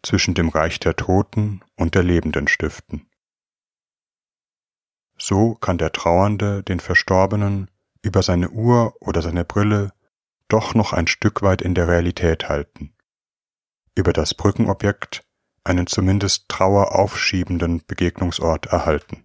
zwischen 0.02 0.34
dem 0.34 0.50
Reich 0.50 0.78
der 0.78 0.94
Toten 0.94 1.62
und 1.76 1.94
der 1.94 2.02
Lebenden 2.02 2.46
stiften. 2.46 3.08
So 5.16 5.54
kann 5.54 5.78
der 5.78 5.92
Trauernde 5.92 6.62
den 6.62 6.80
Verstorbenen 6.80 7.70
über 8.02 8.22
seine 8.22 8.50
Uhr 8.50 8.94
oder 9.00 9.22
seine 9.22 9.44
Brille 9.44 9.92
doch 10.48 10.74
noch 10.74 10.92
ein 10.92 11.06
Stück 11.06 11.40
weit 11.40 11.62
in 11.62 11.74
der 11.74 11.88
Realität 11.88 12.50
halten, 12.50 12.94
über 13.94 14.12
das 14.12 14.34
Brückenobjekt 14.34 15.24
einen 15.64 15.86
zumindest 15.86 16.50
traueraufschiebenden 16.50 17.86
Begegnungsort 17.86 18.66
erhalten. 18.66 19.24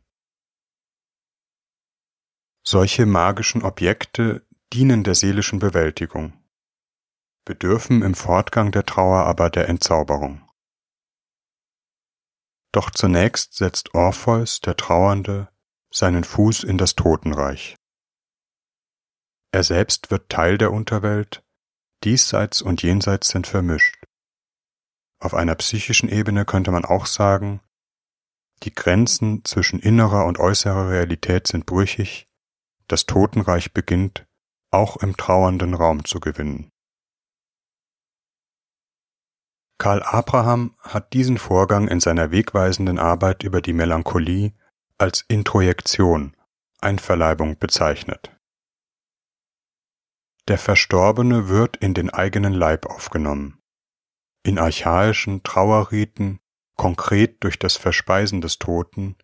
Solche 2.64 3.06
magischen 3.06 3.64
Objekte 3.64 4.48
dienen 4.72 5.04
der 5.04 5.16
seelischen 5.16 5.60
Bewältigung, 5.60 6.39
bedürfen 7.50 8.04
im 8.04 8.14
Fortgang 8.14 8.72
der 8.72 8.86
Trauer 8.86 9.26
aber 9.26 9.50
der 9.50 9.68
Entzauberung. 9.70 10.48
Doch 12.72 12.92
zunächst 12.92 13.56
setzt 13.56 13.96
Orpheus, 13.96 14.60
der 14.60 14.78
Trauernde, 14.78 15.50
seinen 15.92 16.24
Fuß 16.24 16.64
in 16.64 16.78
das 16.78 16.94
Totenreich. 16.94 17.76
Er 19.52 19.64
selbst 19.64 20.12
wird 20.12 20.30
Teil 20.30 20.60
der 20.60 20.72
Unterwelt, 20.72 21.44
diesseits 22.04 22.62
und 22.62 22.84
jenseits 22.84 23.30
sind 23.30 23.48
vermischt. 23.48 24.06
Auf 25.20 25.34
einer 25.34 25.56
psychischen 25.56 26.08
Ebene 26.08 26.46
könnte 26.46 26.70
man 26.70 26.86
auch 26.86 27.08
sagen, 27.08 27.62
die 28.62 28.76
Grenzen 28.76 29.44
zwischen 29.44 29.80
innerer 29.80 30.26
und 30.26 30.38
äußerer 30.38 30.92
Realität 30.92 31.48
sind 31.48 31.66
brüchig, 31.66 32.28
das 32.88 33.08
Totenreich 33.08 33.74
beginnt, 33.74 34.28
auch 34.70 34.98
im 34.98 35.18
trauernden 35.18 35.74
Raum 35.74 36.06
zu 36.06 36.20
gewinnen. 36.20 36.70
Karl 39.80 40.04
Abraham 40.04 40.76
hat 40.82 41.14
diesen 41.14 41.38
Vorgang 41.38 41.88
in 41.88 42.02
seiner 42.02 42.32
wegweisenden 42.32 43.00
Arbeit 43.00 43.44
über 43.44 43.62
die 43.62 43.72
Melancholie 43.72 44.52
als 44.98 45.24
Introjektion, 45.30 46.36
Einverleibung 46.82 47.58
bezeichnet. 47.58 48.38
Der 50.50 50.58
Verstorbene 50.58 51.48
wird 51.48 51.78
in 51.78 51.94
den 51.94 52.10
eigenen 52.10 52.52
Leib 52.52 52.88
aufgenommen. 52.88 53.62
In 54.44 54.60
archaischen 54.60 55.44
Trauerriten, 55.44 56.42
konkret 56.76 57.42
durch 57.44 57.58
das 57.58 57.78
Verspeisen 57.78 58.42
des 58.42 58.60
Toten, 58.60 59.16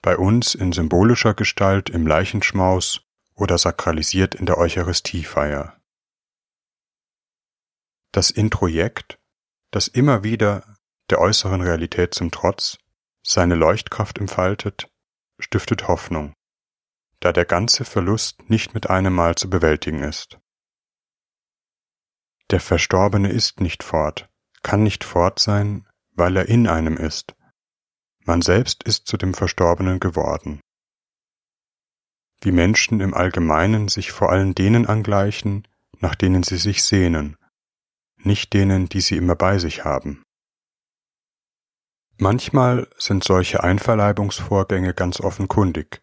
bei 0.00 0.16
uns 0.16 0.54
in 0.54 0.72
symbolischer 0.72 1.34
Gestalt 1.34 1.90
im 1.90 2.06
Leichenschmaus 2.06 3.04
oder 3.34 3.58
sakralisiert 3.58 4.36
in 4.36 4.46
der 4.46 4.58
Eucharistiefeier. 4.58 5.76
Das 8.12 8.30
Introjekt, 8.30 9.18
das 9.72 9.88
immer 9.88 10.22
wieder, 10.22 10.76
der 11.10 11.18
äußeren 11.18 11.60
Realität 11.60 12.14
zum 12.14 12.30
Trotz, 12.30 12.78
seine 13.24 13.56
Leuchtkraft 13.56 14.18
entfaltet, 14.18 14.88
stiftet 15.40 15.88
Hoffnung, 15.88 16.34
da 17.18 17.32
der 17.32 17.44
ganze 17.44 17.84
Verlust 17.84 18.48
nicht 18.48 18.74
mit 18.74 18.88
einem 18.88 19.14
Mal 19.14 19.34
zu 19.34 19.50
bewältigen 19.50 20.02
ist. 20.02 20.38
Der 22.50 22.60
Verstorbene 22.60 23.30
ist 23.30 23.60
nicht 23.60 23.82
fort, 23.82 24.28
kann 24.62 24.82
nicht 24.82 25.04
fort 25.04 25.38
sein, 25.38 25.88
weil 26.12 26.36
er 26.36 26.48
in 26.48 26.68
einem 26.68 26.96
ist, 26.96 27.34
man 28.24 28.42
selbst 28.42 28.82
ist 28.84 29.06
zu 29.06 29.16
dem 29.16 29.34
Verstorbenen 29.34 29.98
geworden. 29.98 30.60
Wie 32.40 32.52
Menschen 32.52 33.00
im 33.00 33.14
Allgemeinen 33.14 33.88
sich 33.88 34.12
vor 34.12 34.30
allem 34.30 34.54
denen 34.54 34.86
angleichen, 34.86 35.66
nach 36.00 36.14
denen 36.14 36.42
sie 36.42 36.56
sich 36.56 36.84
sehnen, 36.84 37.36
nicht 38.24 38.52
denen, 38.52 38.88
die 38.88 39.00
sie 39.00 39.16
immer 39.16 39.36
bei 39.36 39.58
sich 39.58 39.84
haben. 39.84 40.22
Manchmal 42.18 42.88
sind 42.98 43.24
solche 43.24 43.62
Einverleibungsvorgänge 43.64 44.94
ganz 44.94 45.20
offenkundig, 45.20 46.02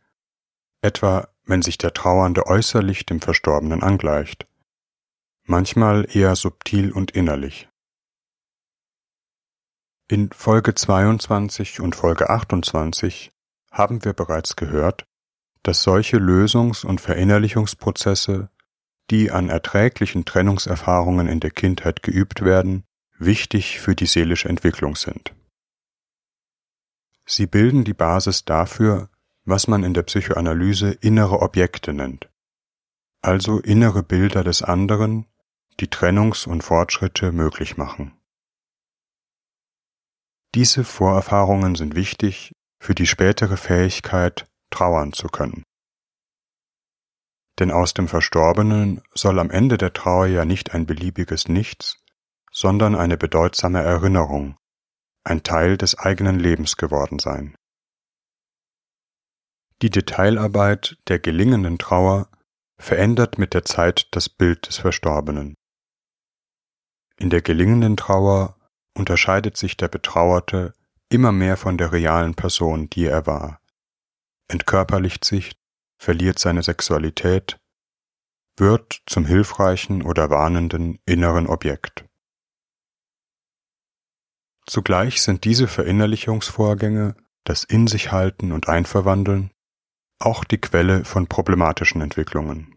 etwa 0.82 1.30
wenn 1.46 1.62
sich 1.62 1.78
der 1.78 1.94
Trauernde 1.94 2.46
äußerlich 2.46 3.06
dem 3.06 3.22
Verstorbenen 3.22 3.84
angleicht, 3.84 4.46
manchmal 5.44 6.08
eher 6.16 6.36
subtil 6.36 6.92
und 6.92 7.12
innerlich. 7.12 7.68
In 10.08 10.32
Folge 10.32 10.76
22 10.76 11.82
und 11.82 11.96
Folge 11.96 12.30
28 12.30 13.32
haben 13.72 14.04
wir 14.04 14.14
bereits 14.14 14.56
gehört, 14.56 15.06
dass 15.64 15.84
solche 15.84 16.18
Lösungs- 16.18 16.86
und 16.86 17.02
Verinnerlichungsprozesse, 17.02 18.50
die 19.10 19.32
an 19.32 19.50
erträglichen 19.50 20.26
Trennungserfahrungen 20.26 21.28
in 21.28 21.40
der 21.40 21.52
Kindheit 21.52 22.04
geübt 22.04 22.44
werden, 22.44 22.84
wichtig 23.18 23.80
für 23.80 23.96
die 23.96 24.06
seelische 24.06 24.50
Entwicklung 24.50 24.96
sind. 24.96 25.34
Sie 27.26 27.48
bilden 27.48 27.84
die 27.84 27.94
Basis 27.94 28.46
dafür, 28.46 29.10
was 29.46 29.68
man 29.68 29.84
in 29.84 29.94
der 29.94 30.04
Psychoanalyse 30.04 30.92
innere 30.92 31.42
Objekte 31.42 31.94
nennt, 31.94 32.30
also 33.22 33.60
innere 33.60 34.04
Bilder 34.04 34.44
des 34.44 34.62
anderen, 34.62 35.26
die 35.80 35.88
Trennungs- 35.88 36.48
und 36.48 36.64
Fortschritte 36.64 37.32
möglich 37.32 37.78
machen. 37.78 38.14
Diese 40.56 40.84
Vorerfahrungen 40.84 41.76
sind 41.76 41.96
wichtig 41.96 42.54
für 42.80 42.96
die 42.96 43.06
spätere 43.06 43.58
Fähigkeit, 43.58 44.46
trauern 44.72 45.14
zu 45.14 45.28
können. 45.28 45.64
Denn 47.60 47.72
aus 47.72 47.94
dem 47.94 48.08
Verstorbenen 48.08 49.02
soll 49.14 49.38
am 49.38 49.52
Ende 49.52 49.78
der 49.78 49.92
Trauer 49.92 50.28
ja 50.28 50.46
nicht 50.46 50.74
ein 50.74 50.86
beliebiges 50.86 51.50
Nichts, 51.50 52.02
sondern 52.52 52.96
eine 52.96 53.18
bedeutsame 53.18 53.82
Erinnerung, 53.84 54.58
ein 55.26 55.44
Teil 55.44 55.78
des 55.78 55.98
eigenen 55.98 56.40
Lebens 56.40 56.78
geworden 56.78 57.20
sein. 57.20 57.56
Die 59.82 59.90
Detailarbeit 59.90 60.98
der 61.08 61.20
gelingenden 61.20 61.78
Trauer 61.78 62.30
verändert 62.78 63.38
mit 63.38 63.54
der 63.54 63.66
Zeit 63.66 64.08
das 64.12 64.30
Bild 64.30 64.68
des 64.68 64.78
Verstorbenen. 64.78 65.56
In 67.18 67.30
der 67.30 67.42
gelingenden 67.42 67.98
Trauer 67.98 68.58
unterscheidet 68.98 69.58
sich 69.58 69.76
der 69.76 69.90
Betrauerte 69.90 70.74
immer 71.10 71.32
mehr 71.34 71.58
von 71.58 71.78
der 71.78 71.92
realen 71.92 72.36
Person, 72.36 72.90
die 72.90 73.06
er 73.06 73.26
war, 73.26 73.62
entkörperlicht 74.48 75.26
sich, 75.26 75.59
verliert 76.00 76.40
seine 76.40 76.64
Sexualität, 76.64 77.60
wird 78.58 79.02
zum 79.06 79.26
hilfreichen 79.26 80.02
oder 80.02 80.30
warnenden 80.30 81.00
inneren 81.06 81.48
Objekt. 81.48 82.06
Zugleich 84.66 85.22
sind 85.22 85.44
diese 85.46 85.68
Verinnerlichungsvorgänge, 85.68 87.16
das 87.44 87.64
In 87.64 87.88
sich 87.88 88.12
halten 88.12 88.52
und 88.52 88.70
Einverwandeln, 88.70 89.52
auch 90.20 90.44
die 90.44 90.60
Quelle 90.60 91.06
von 91.06 91.28
problematischen 91.28 92.02
Entwicklungen. 92.02 92.76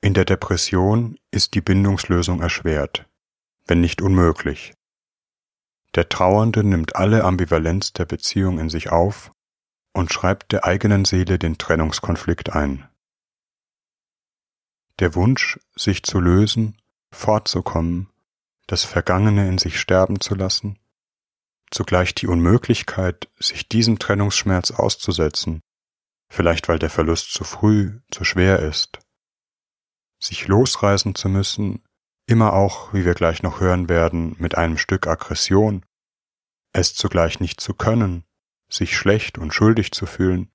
In 0.00 0.14
der 0.14 0.24
Depression 0.24 1.18
ist 1.30 1.54
die 1.54 1.60
Bindungslösung 1.60 2.40
erschwert, 2.40 3.08
wenn 3.66 3.80
nicht 3.80 4.00
unmöglich. 4.00 4.74
Der 5.94 6.08
Trauernde 6.08 6.64
nimmt 6.64 6.96
alle 6.96 7.24
Ambivalenz 7.24 7.92
der 7.92 8.04
Beziehung 8.04 8.58
in 8.58 8.70
sich 8.70 8.90
auf 8.90 9.32
und 9.98 10.12
schreibt 10.12 10.52
der 10.52 10.64
eigenen 10.64 11.04
Seele 11.04 11.40
den 11.40 11.58
Trennungskonflikt 11.58 12.52
ein. 12.54 12.88
Der 15.00 15.16
Wunsch, 15.16 15.58
sich 15.74 16.04
zu 16.04 16.20
lösen, 16.20 16.76
fortzukommen, 17.10 18.08
das 18.68 18.84
Vergangene 18.84 19.48
in 19.48 19.58
sich 19.58 19.80
sterben 19.80 20.20
zu 20.20 20.36
lassen, 20.36 20.78
zugleich 21.72 22.14
die 22.14 22.28
Unmöglichkeit, 22.28 23.28
sich 23.40 23.68
diesem 23.68 23.98
Trennungsschmerz 23.98 24.70
auszusetzen, 24.70 25.62
vielleicht 26.28 26.68
weil 26.68 26.78
der 26.78 26.90
Verlust 26.90 27.32
zu 27.32 27.42
früh, 27.42 27.98
zu 28.12 28.22
schwer 28.22 28.60
ist, 28.60 29.00
sich 30.20 30.46
losreißen 30.46 31.16
zu 31.16 31.28
müssen, 31.28 31.82
immer 32.26 32.52
auch, 32.52 32.94
wie 32.94 33.04
wir 33.04 33.14
gleich 33.14 33.42
noch 33.42 33.58
hören 33.58 33.88
werden, 33.88 34.36
mit 34.38 34.56
einem 34.56 34.78
Stück 34.78 35.08
Aggression, 35.08 35.84
es 36.72 36.94
zugleich 36.94 37.40
nicht 37.40 37.60
zu 37.60 37.74
können, 37.74 38.27
sich 38.68 38.96
schlecht 38.96 39.38
und 39.38 39.52
schuldig 39.52 39.92
zu 39.92 40.06
fühlen, 40.06 40.50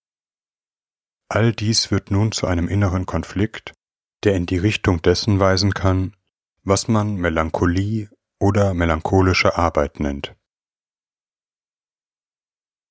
all 1.28 1.54
dies 1.54 1.92
wird 1.92 2.12
nun 2.12 2.32
zu 2.32 2.48
einem 2.48 2.68
inneren 2.68 3.06
Konflikt, 3.06 3.74
der 4.24 4.36
in 4.36 4.46
die 4.46 4.58
Richtung 4.58 5.02
dessen 5.02 5.40
weisen 5.40 5.74
kann, 5.74 6.16
was 6.64 6.88
man 6.88 7.16
Melancholie 7.16 8.10
oder 8.40 8.74
melancholische 8.74 9.58
Arbeit 9.58 10.00
nennt. 10.00 10.36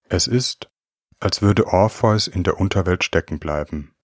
Es 0.08 0.26
ist, 0.26 0.70
als 1.20 1.40
würde 1.40 1.66
Orpheus 1.68 2.26
in 2.26 2.42
der 2.42 2.58
Unterwelt 2.58 3.04
stecken 3.04 3.38
bleiben, 3.38 3.94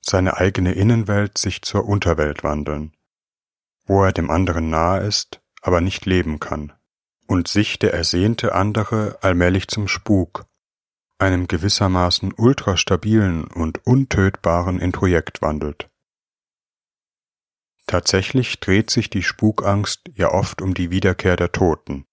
seine 0.00 0.38
eigene 0.38 0.72
Innenwelt 0.72 1.38
sich 1.38 1.62
zur 1.62 1.84
Unterwelt 1.84 2.42
wandeln, 2.42 2.96
wo 3.84 4.02
er 4.02 4.12
dem 4.12 4.30
anderen 4.30 4.70
nahe 4.70 5.06
ist, 5.06 5.42
aber 5.60 5.80
nicht 5.80 6.06
leben 6.06 6.40
kann, 6.40 6.72
und 7.30 7.46
sich 7.46 7.78
der 7.78 7.94
ersehnte 7.94 8.56
andere 8.56 9.16
allmählich 9.20 9.68
zum 9.68 9.86
Spuk, 9.86 10.46
einem 11.16 11.46
gewissermaßen 11.46 12.34
ultrastabilen 12.36 13.44
und 13.44 13.86
untötbaren 13.86 14.80
Introjekt 14.80 15.40
wandelt. 15.40 15.88
Tatsächlich 17.86 18.58
dreht 18.58 18.90
sich 18.90 19.10
die 19.10 19.22
Spukangst 19.22 20.10
ja 20.16 20.32
oft 20.32 20.60
um 20.60 20.74
die 20.74 20.90
Wiederkehr 20.90 21.36
der 21.36 21.52
Toten, 21.52 22.04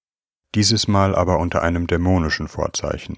dieses 0.54 0.88
Mal 0.88 1.16
aber 1.16 1.40
unter 1.40 1.64
einem 1.64 1.88
dämonischen 1.88 2.48
Vorzeichen. 2.48 3.18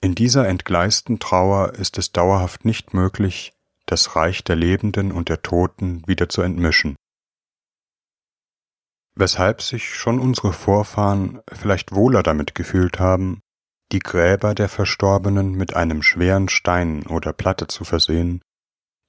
In 0.00 0.14
dieser 0.14 0.48
entgleisten 0.48 1.18
Trauer 1.18 1.74
ist 1.74 1.98
es 1.98 2.12
dauerhaft 2.12 2.64
nicht 2.64 2.94
möglich, 2.94 3.52
das 3.84 4.16
Reich 4.16 4.42
der 4.42 4.56
Lebenden 4.56 5.12
und 5.12 5.28
der 5.28 5.42
Toten 5.42 6.02
wieder 6.06 6.30
zu 6.30 6.40
entmischen. 6.40 6.96
Weshalb 9.14 9.60
sich 9.60 9.94
schon 9.94 10.18
unsere 10.18 10.52
Vorfahren 10.52 11.40
vielleicht 11.52 11.92
wohler 11.92 12.22
damit 12.22 12.54
gefühlt 12.54 12.98
haben, 12.98 13.40
die 13.92 13.98
Gräber 13.98 14.54
der 14.54 14.70
Verstorbenen 14.70 15.52
mit 15.52 15.74
einem 15.76 16.02
schweren 16.02 16.48
Stein 16.48 17.06
oder 17.06 17.34
Platte 17.34 17.66
zu 17.66 17.84
versehen, 17.84 18.42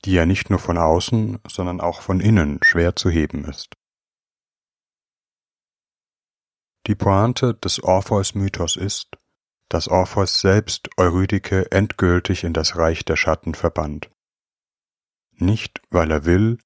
die 0.04 0.12
ja 0.12 0.26
nicht 0.26 0.50
nur 0.50 0.60
von 0.60 0.78
außen, 0.78 1.40
sondern 1.48 1.80
auch 1.80 2.02
von 2.02 2.20
innen 2.20 2.60
schwer 2.64 2.96
zu 2.96 3.10
heben 3.10 3.46
ist. 3.46 3.76
Die 6.88 6.96
Pointe 6.96 7.54
des 7.54 7.82
Orpheus-Mythos 7.82 8.76
ist, 8.76 9.16
dass 9.70 9.88
Orpheus 9.88 10.42
selbst 10.42 10.90
Eurydike 10.98 11.72
endgültig 11.72 12.44
in 12.44 12.52
das 12.52 12.76
Reich 12.76 13.06
der 13.06 13.16
Schatten 13.16 13.56
verbannt. 13.56 14.12
Nicht, 15.32 15.82
weil 15.90 16.12
er 16.12 16.26
will, 16.26 16.60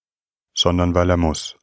sondern 0.56 0.96
weil 0.96 1.12
er 1.12 1.18
muss, 1.18 1.57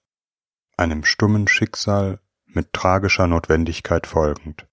einem 0.77 1.05
stummen 1.05 1.49
Schicksal 1.49 2.21
mit 2.47 2.73
tragischer 2.73 3.27
Notwendigkeit 3.27 4.07
folgend. 4.07 4.67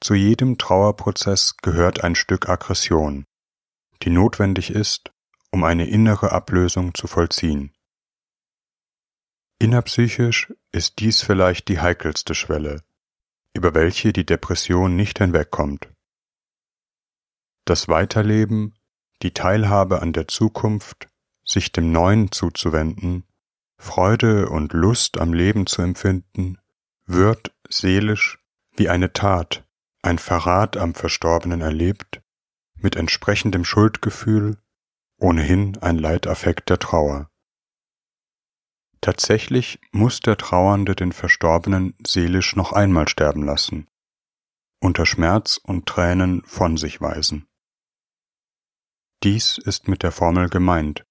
Zu 0.00 0.14
jedem 0.14 0.58
Trauerprozess 0.58 1.56
gehört 1.58 2.04
ein 2.04 2.14
Stück 2.14 2.48
Aggression, 2.48 3.24
die 4.02 4.10
notwendig 4.10 4.70
ist, 4.70 5.10
um 5.50 5.64
eine 5.64 5.88
innere 5.88 6.32
Ablösung 6.32 6.94
zu 6.94 7.06
vollziehen. 7.06 7.72
Innerpsychisch 9.58 10.52
ist 10.70 10.98
dies 10.98 11.22
vielleicht 11.22 11.68
die 11.68 11.80
heikelste 11.80 12.34
Schwelle, 12.34 12.82
über 13.54 13.74
welche 13.74 14.12
die 14.12 14.26
Depression 14.26 14.96
nicht 14.96 15.18
hinwegkommt. 15.18 15.88
Das 17.64 17.88
Weiterleben, 17.88 18.74
die 19.22 19.32
Teilhabe 19.32 20.02
an 20.02 20.12
der 20.12 20.28
Zukunft, 20.28 21.08
sich 21.44 21.72
dem 21.72 21.90
Neuen 21.90 22.32
zuzuwenden, 22.32 23.26
Freude 23.78 24.48
und 24.48 24.72
Lust 24.72 25.18
am 25.18 25.32
Leben 25.32 25.66
zu 25.66 25.82
empfinden, 25.82 26.58
wird 27.04 27.54
seelisch 27.68 28.38
wie 28.76 28.88
eine 28.88 29.12
Tat, 29.12 29.64
ein 30.02 30.18
Verrat 30.18 30.76
am 30.76 30.94
Verstorbenen 30.94 31.60
erlebt, 31.60 32.22
mit 32.74 32.96
entsprechendem 32.96 33.64
Schuldgefühl, 33.64 34.58
ohnehin 35.18 35.78
ein 35.78 35.98
Leitaffekt 35.98 36.68
der 36.68 36.78
Trauer. 36.78 37.30
Tatsächlich 39.00 39.80
muss 39.92 40.20
der 40.20 40.36
Trauernde 40.36 40.96
den 40.96 41.12
Verstorbenen 41.12 41.94
seelisch 42.04 42.56
noch 42.56 42.72
einmal 42.72 43.08
sterben 43.08 43.44
lassen, 43.44 43.88
unter 44.80 45.06
Schmerz 45.06 45.58
und 45.62 45.86
Tränen 45.86 46.42
von 46.44 46.76
sich 46.76 47.00
weisen. 47.00 47.46
Dies 49.22 49.58
ist 49.58 49.88
mit 49.88 50.02
der 50.02 50.12
Formel 50.12 50.48
gemeint. 50.48 51.05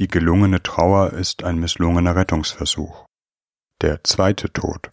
Die 0.00 0.08
gelungene 0.08 0.62
Trauer 0.62 1.12
ist 1.12 1.44
ein 1.44 1.58
misslungener 1.58 2.16
Rettungsversuch. 2.16 3.04
Der 3.82 4.02
zweite 4.02 4.50
Tod. 4.50 4.88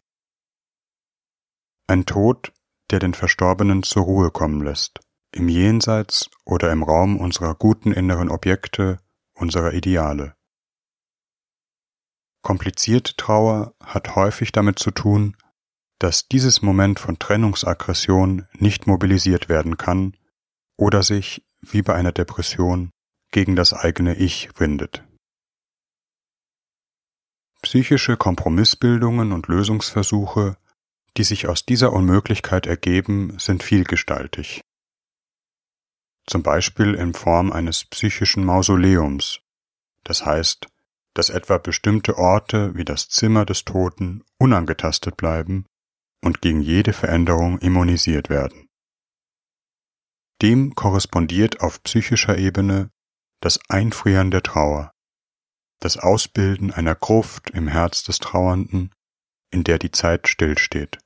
Ein 1.87 2.05
Tod, 2.05 2.51
der 2.91 2.99
den 2.99 3.13
Verstorbenen 3.13 3.83
zur 3.83 4.03
Ruhe 4.03 4.31
kommen 4.31 4.61
lässt, 4.61 4.99
im 5.31 5.47
Jenseits 5.47 6.29
oder 6.43 6.73
im 6.73 6.83
Raum 6.83 7.15
unserer 7.15 7.55
guten 7.55 7.93
inneren 7.93 8.27
Objekte, 8.27 8.97
unserer 9.33 9.73
Ideale. 9.73 10.35
Komplizierte 12.41 13.15
Trauer 13.15 13.75
hat 13.81 14.17
häufig 14.17 14.51
damit 14.51 14.77
zu 14.77 14.91
tun, 14.91 15.37
dass 15.99 16.27
dieses 16.27 16.61
Moment 16.61 16.99
von 16.99 17.17
Trennungsaggression 17.17 18.45
nicht 18.59 18.87
mobilisiert 18.87 19.47
werden 19.47 19.77
kann 19.77 20.17
oder 20.75 21.01
sich, 21.01 21.47
wie 21.61 21.81
bei 21.81 21.95
einer 21.95 22.11
Depression, 22.11 22.91
gegen 23.31 23.55
das 23.55 23.73
eigene 23.73 24.15
Ich 24.15 24.49
windet. 24.57 25.03
Psychische 27.61 28.17
Kompromissbildungen 28.17 29.31
und 29.31 29.47
Lösungsversuche 29.47 30.57
die 31.17 31.23
sich 31.23 31.47
aus 31.47 31.65
dieser 31.65 31.93
Unmöglichkeit 31.93 32.67
ergeben, 32.67 33.37
sind 33.39 33.63
vielgestaltig. 33.63 34.61
Zum 36.27 36.43
Beispiel 36.43 36.93
in 36.93 37.13
Form 37.13 37.51
eines 37.51 37.85
psychischen 37.85 38.45
Mausoleums, 38.45 39.39
das 40.03 40.25
heißt, 40.25 40.67
dass 41.13 41.29
etwa 41.29 41.57
bestimmte 41.57 42.17
Orte 42.17 42.75
wie 42.75 42.85
das 42.85 43.09
Zimmer 43.09 43.45
des 43.45 43.65
Toten 43.65 44.23
unangetastet 44.37 45.17
bleiben 45.17 45.65
und 46.23 46.41
gegen 46.41 46.61
jede 46.61 46.93
Veränderung 46.93 47.57
immunisiert 47.59 48.29
werden. 48.29 48.67
Dem 50.41 50.75
korrespondiert 50.75 51.61
auf 51.61 51.81
psychischer 51.81 52.37
Ebene 52.37 52.91
das 53.39 53.59
Einfrieren 53.69 54.31
der 54.31 54.43
Trauer, 54.43 54.91
das 55.79 55.97
Ausbilden 55.97 56.71
einer 56.71 56.95
Gruft 56.95 57.51
im 57.51 57.67
Herz 57.67 58.03
des 58.03 58.19
Trauernden, 58.19 58.93
in 59.51 59.63
der 59.63 59.77
die 59.79 59.91
Zeit 59.91 60.27
stillsteht. 60.27 60.99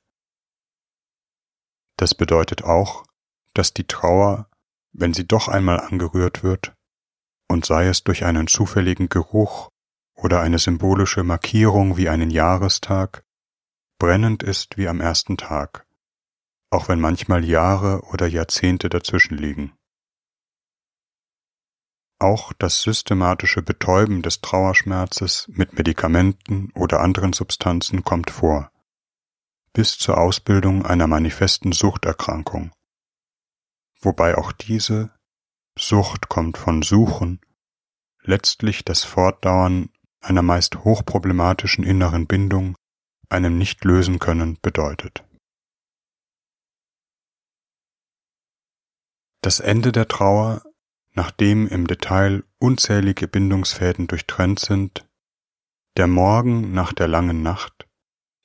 Das 1.96 2.14
bedeutet 2.14 2.64
auch, 2.64 3.04
dass 3.54 3.74
die 3.74 3.86
Trauer, 3.86 4.48
wenn 4.92 5.12
sie 5.14 5.26
doch 5.26 5.48
einmal 5.48 5.80
angerührt 5.80 6.42
wird, 6.42 6.74
und 7.48 7.66
sei 7.66 7.86
es 7.86 8.02
durch 8.02 8.24
einen 8.24 8.46
zufälligen 8.46 9.08
Geruch 9.08 9.68
oder 10.14 10.40
eine 10.40 10.58
symbolische 10.58 11.22
Markierung 11.22 11.96
wie 11.96 12.08
einen 12.08 12.30
Jahrestag, 12.30 13.22
brennend 13.98 14.42
ist 14.42 14.78
wie 14.78 14.88
am 14.88 15.00
ersten 15.00 15.36
Tag, 15.36 15.86
auch 16.70 16.88
wenn 16.88 16.98
manchmal 16.98 17.44
Jahre 17.44 18.00
oder 18.06 18.26
Jahrzehnte 18.26 18.88
dazwischen 18.88 19.36
liegen. 19.36 19.74
Auch 22.22 22.52
das 22.52 22.82
systematische 22.82 23.62
Betäuben 23.62 24.22
des 24.22 24.40
Trauerschmerzes 24.42 25.48
mit 25.48 25.72
Medikamenten 25.72 26.70
oder 26.76 27.00
anderen 27.00 27.32
Substanzen 27.32 28.04
kommt 28.04 28.30
vor, 28.30 28.70
bis 29.72 29.98
zur 29.98 30.18
Ausbildung 30.18 30.86
einer 30.86 31.08
manifesten 31.08 31.72
Suchterkrankung, 31.72 32.70
wobei 34.00 34.38
auch 34.38 34.52
diese 34.52 35.10
Sucht 35.76 36.28
kommt 36.28 36.58
von 36.58 36.82
Suchen, 36.82 37.40
letztlich 38.22 38.84
das 38.84 39.02
Fortdauern 39.02 39.90
einer 40.20 40.42
meist 40.42 40.84
hochproblematischen 40.84 41.82
inneren 41.82 42.28
Bindung, 42.28 42.76
einem 43.30 43.58
nicht 43.58 43.84
lösen 43.84 44.20
können 44.20 44.60
bedeutet. 44.62 45.24
Das 49.40 49.58
Ende 49.58 49.90
der 49.90 50.06
Trauer 50.06 50.62
nachdem 51.14 51.66
im 51.68 51.86
Detail 51.86 52.44
unzählige 52.58 53.28
Bindungsfäden 53.28 54.06
durchtrennt 54.06 54.60
sind, 54.60 55.06
der 55.96 56.06
Morgen 56.06 56.72
nach 56.72 56.92
der 56.92 57.08
langen 57.08 57.42
Nacht 57.42 57.86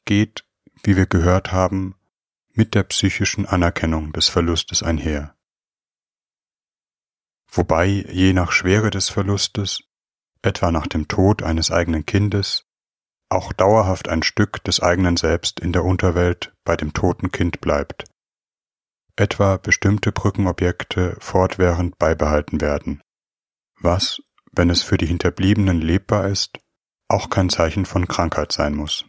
geht, 0.05 0.45
wie 0.83 0.97
wir 0.97 1.05
gehört 1.05 1.51
haben, 1.51 1.95
mit 2.53 2.75
der 2.75 2.83
psychischen 2.83 3.45
Anerkennung 3.45 4.11
des 4.13 4.27
Verlustes 4.27 4.83
einher. 4.83 5.35
Wobei 7.49 7.85
je 7.85 8.33
nach 8.33 8.51
Schwere 8.51 8.89
des 8.89 9.09
Verlustes, 9.09 9.83
etwa 10.41 10.71
nach 10.71 10.87
dem 10.87 11.07
Tod 11.07 11.43
eines 11.43 11.71
eigenen 11.71 12.05
Kindes, 12.05 12.65
auch 13.29 13.53
dauerhaft 13.53 14.09
ein 14.09 14.23
Stück 14.23 14.63
des 14.63 14.81
eigenen 14.81 15.17
Selbst 15.17 15.59
in 15.59 15.71
der 15.71 15.83
Unterwelt 15.83 16.53
bei 16.63 16.75
dem 16.75 16.93
toten 16.93 17.31
Kind 17.31 17.61
bleibt 17.61 18.05
etwa 19.17 19.57
bestimmte 19.57 20.11
Brückenobjekte 20.11 21.17
fortwährend 21.19 21.97
beibehalten 21.97 22.61
werden, 22.61 23.01
was, 23.79 24.21
wenn 24.51 24.69
es 24.69 24.83
für 24.83 24.97
die 24.97 25.07
Hinterbliebenen 25.07 25.81
lebbar 25.81 26.27
ist, 26.27 26.59
auch 27.09 27.29
kein 27.29 27.49
Zeichen 27.49 27.85
von 27.85 28.07
Krankheit 28.07 28.51
sein 28.51 28.75
muss. 28.75 29.05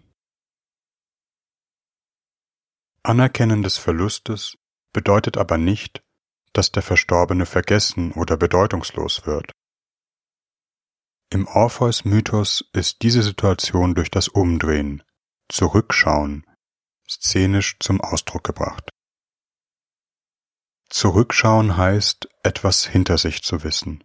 Anerkennen 3.02 3.62
des 3.62 3.78
Verlustes 3.78 4.58
bedeutet 4.92 5.36
aber 5.36 5.58
nicht, 5.58 6.02
dass 6.52 6.72
der 6.72 6.82
Verstorbene 6.82 7.46
vergessen 7.46 8.12
oder 8.12 8.36
bedeutungslos 8.36 9.26
wird. 9.26 9.52
Im 11.30 11.46
Orpheus-Mythos 11.46 12.64
ist 12.72 13.02
diese 13.02 13.22
Situation 13.22 13.94
durch 13.94 14.10
das 14.10 14.28
Umdrehen, 14.28 15.02
Zurückschauen, 15.50 16.46
szenisch 17.08 17.76
zum 17.80 18.00
Ausdruck 18.00 18.44
gebracht. 18.44 18.90
Zurückschauen 20.90 21.76
heißt, 21.76 22.28
etwas 22.42 22.86
hinter 22.86 23.18
sich 23.18 23.42
zu 23.42 23.62
wissen, 23.62 24.04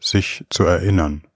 sich 0.00 0.44
zu 0.50 0.64
erinnern, 0.64 1.26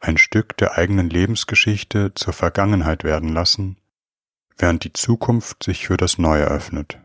ein 0.00 0.18
Stück 0.18 0.56
der 0.58 0.76
eigenen 0.76 1.08
Lebensgeschichte 1.08 2.12
zur 2.14 2.34
Vergangenheit 2.34 3.04
werden 3.04 3.30
lassen, 3.30 3.80
während 4.58 4.84
die 4.84 4.92
Zukunft 4.92 5.62
sich 5.62 5.86
für 5.86 5.96
das 5.96 6.18
Neue 6.18 6.44
öffnet. 6.44 7.00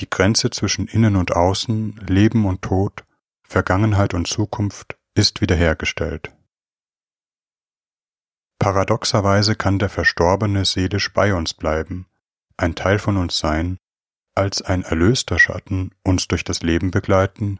Die 0.00 0.10
Grenze 0.10 0.50
zwischen 0.50 0.88
Innen 0.88 1.14
und 1.14 1.32
Außen, 1.32 1.96
Leben 2.08 2.46
und 2.46 2.62
Tod, 2.62 3.04
Vergangenheit 3.42 4.14
und 4.14 4.26
Zukunft 4.26 4.98
ist 5.14 5.40
wiederhergestellt. 5.40 6.32
Paradoxerweise 8.58 9.54
kann 9.54 9.78
der 9.78 9.88
Verstorbene 9.88 10.64
seelisch 10.64 11.12
bei 11.12 11.32
uns 11.32 11.54
bleiben, 11.54 12.06
ein 12.56 12.74
Teil 12.74 12.98
von 12.98 13.16
uns 13.16 13.38
sein, 13.38 13.78
als 14.38 14.62
ein 14.62 14.84
erlöster 14.84 15.38
Schatten 15.38 15.90
uns 16.04 16.28
durch 16.28 16.44
das 16.44 16.62
Leben 16.62 16.92
begleiten, 16.92 17.58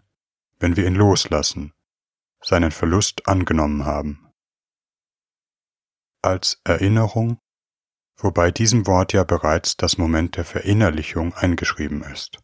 wenn 0.61 0.77
wir 0.77 0.87
ihn 0.87 0.95
loslassen, 0.95 1.75
seinen 2.41 2.71
Verlust 2.71 3.27
angenommen 3.27 3.85
haben. 3.85 4.33
Als 6.23 6.61
Erinnerung, 6.63 7.41
wobei 8.17 8.53
diesem 8.53 8.87
Wort 8.87 9.13
ja 9.13 9.25
bereits 9.25 9.77
das 9.77 9.99
Moment 9.99 10.37
der 10.37 10.45
Verinnerlichung 10.45 11.35
eingeschrieben 11.35 12.05
ist. 12.05 12.39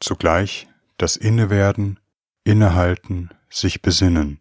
Zugleich 0.00 0.68
das 0.96 1.16
Innewerden, 1.16 2.00
Innehalten, 2.42 3.30
sich 3.48 3.82
besinnen, 3.82 4.40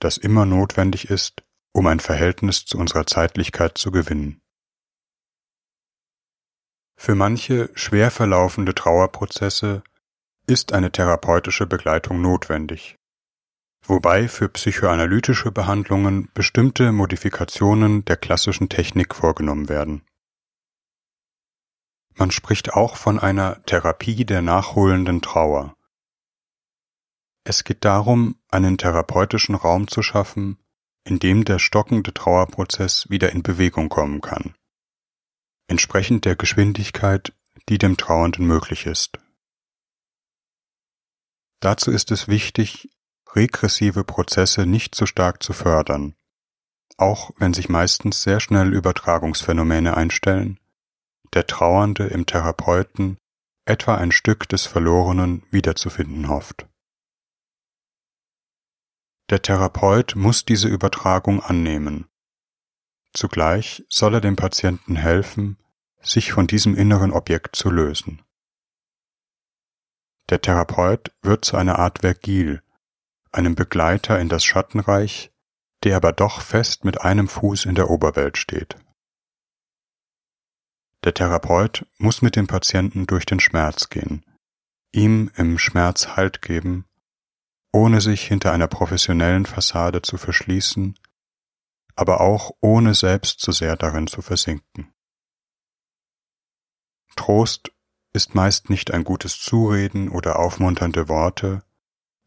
das 0.00 0.16
immer 0.16 0.44
notwendig 0.44 1.08
ist, 1.08 1.42
um 1.72 1.86
ein 1.86 2.00
Verhältnis 2.00 2.64
zu 2.64 2.78
unserer 2.78 3.06
Zeitlichkeit 3.06 3.78
zu 3.78 3.92
gewinnen. 3.92 4.42
Für 7.04 7.16
manche 7.16 7.68
schwer 7.74 8.12
verlaufende 8.12 8.76
Trauerprozesse 8.76 9.82
ist 10.46 10.72
eine 10.72 10.92
therapeutische 10.92 11.66
Begleitung 11.66 12.22
notwendig, 12.22 12.94
wobei 13.84 14.28
für 14.28 14.48
psychoanalytische 14.48 15.50
Behandlungen 15.50 16.28
bestimmte 16.32 16.92
Modifikationen 16.92 18.04
der 18.04 18.16
klassischen 18.18 18.68
Technik 18.68 19.16
vorgenommen 19.16 19.68
werden. 19.68 20.02
Man 22.14 22.30
spricht 22.30 22.72
auch 22.72 22.96
von 22.96 23.18
einer 23.18 23.60
Therapie 23.64 24.24
der 24.24 24.40
nachholenden 24.40 25.22
Trauer. 25.22 25.74
Es 27.42 27.64
geht 27.64 27.84
darum, 27.84 28.36
einen 28.48 28.78
therapeutischen 28.78 29.56
Raum 29.56 29.88
zu 29.88 30.02
schaffen, 30.02 30.56
in 31.02 31.18
dem 31.18 31.44
der 31.44 31.58
stockende 31.58 32.14
Trauerprozess 32.14 33.10
wieder 33.10 33.32
in 33.32 33.42
Bewegung 33.42 33.88
kommen 33.88 34.20
kann 34.20 34.54
entsprechend 35.72 36.26
der 36.26 36.36
Geschwindigkeit, 36.36 37.32
die 37.70 37.78
dem 37.78 37.96
Trauernden 37.96 38.46
möglich 38.46 38.84
ist. 38.84 39.18
Dazu 41.60 41.90
ist 41.90 42.10
es 42.10 42.28
wichtig, 42.28 42.90
regressive 43.34 44.04
Prozesse 44.04 44.66
nicht 44.66 44.94
zu 44.94 45.06
stark 45.06 45.42
zu 45.42 45.54
fördern, 45.54 46.14
auch 46.98 47.30
wenn 47.38 47.54
sich 47.54 47.70
meistens 47.70 48.22
sehr 48.22 48.38
schnell 48.38 48.74
Übertragungsphänomene 48.74 49.96
einstellen, 49.96 50.60
der 51.32 51.46
Trauernde 51.46 52.06
im 52.08 52.26
Therapeuten 52.26 53.16
etwa 53.64 53.94
ein 53.94 54.12
Stück 54.12 54.46
des 54.50 54.66
Verlorenen 54.66 55.42
wiederzufinden 55.50 56.28
hofft. 56.28 56.66
Der 59.30 59.40
Therapeut 59.40 60.16
muss 60.16 60.44
diese 60.44 60.68
Übertragung 60.68 61.42
annehmen. 61.42 62.10
Zugleich 63.14 63.86
soll 63.88 64.14
er 64.14 64.20
dem 64.20 64.36
Patienten 64.36 64.96
helfen, 64.96 65.56
sich 66.02 66.32
von 66.32 66.46
diesem 66.46 66.76
inneren 66.76 67.12
Objekt 67.12 67.56
zu 67.56 67.70
lösen. 67.70 68.22
Der 70.30 70.40
Therapeut 70.40 71.12
wird 71.22 71.44
zu 71.44 71.56
einer 71.56 71.78
Art 71.78 72.00
Vergil, 72.00 72.62
einem 73.32 73.54
Begleiter 73.54 74.18
in 74.20 74.28
das 74.28 74.44
Schattenreich, 74.44 75.30
der 75.84 75.96
aber 75.96 76.12
doch 76.12 76.40
fest 76.40 76.84
mit 76.84 77.00
einem 77.00 77.28
Fuß 77.28 77.64
in 77.64 77.74
der 77.74 77.90
Oberwelt 77.90 78.38
steht. 78.38 78.76
Der 81.04 81.14
Therapeut 81.14 81.86
muss 81.98 82.22
mit 82.22 82.36
dem 82.36 82.46
Patienten 82.46 83.06
durch 83.06 83.26
den 83.26 83.40
Schmerz 83.40 83.88
gehen, 83.88 84.24
ihm 84.92 85.30
im 85.36 85.58
Schmerz 85.58 86.08
Halt 86.16 86.42
geben, 86.42 86.86
ohne 87.72 88.00
sich 88.00 88.26
hinter 88.26 88.52
einer 88.52 88.68
professionellen 88.68 89.46
Fassade 89.46 90.02
zu 90.02 90.16
verschließen, 90.16 90.94
aber 91.96 92.20
auch 92.20 92.52
ohne 92.60 92.94
selbst 92.94 93.40
zu 93.40 93.50
sehr 93.50 93.76
darin 93.76 94.06
zu 94.06 94.22
versinken. 94.22 94.91
Trost 97.16 97.72
ist 98.12 98.34
meist 98.34 98.70
nicht 98.70 98.92
ein 98.92 99.04
gutes 99.04 99.40
Zureden 99.40 100.08
oder 100.08 100.38
aufmunternde 100.38 101.08
Worte, 101.08 101.62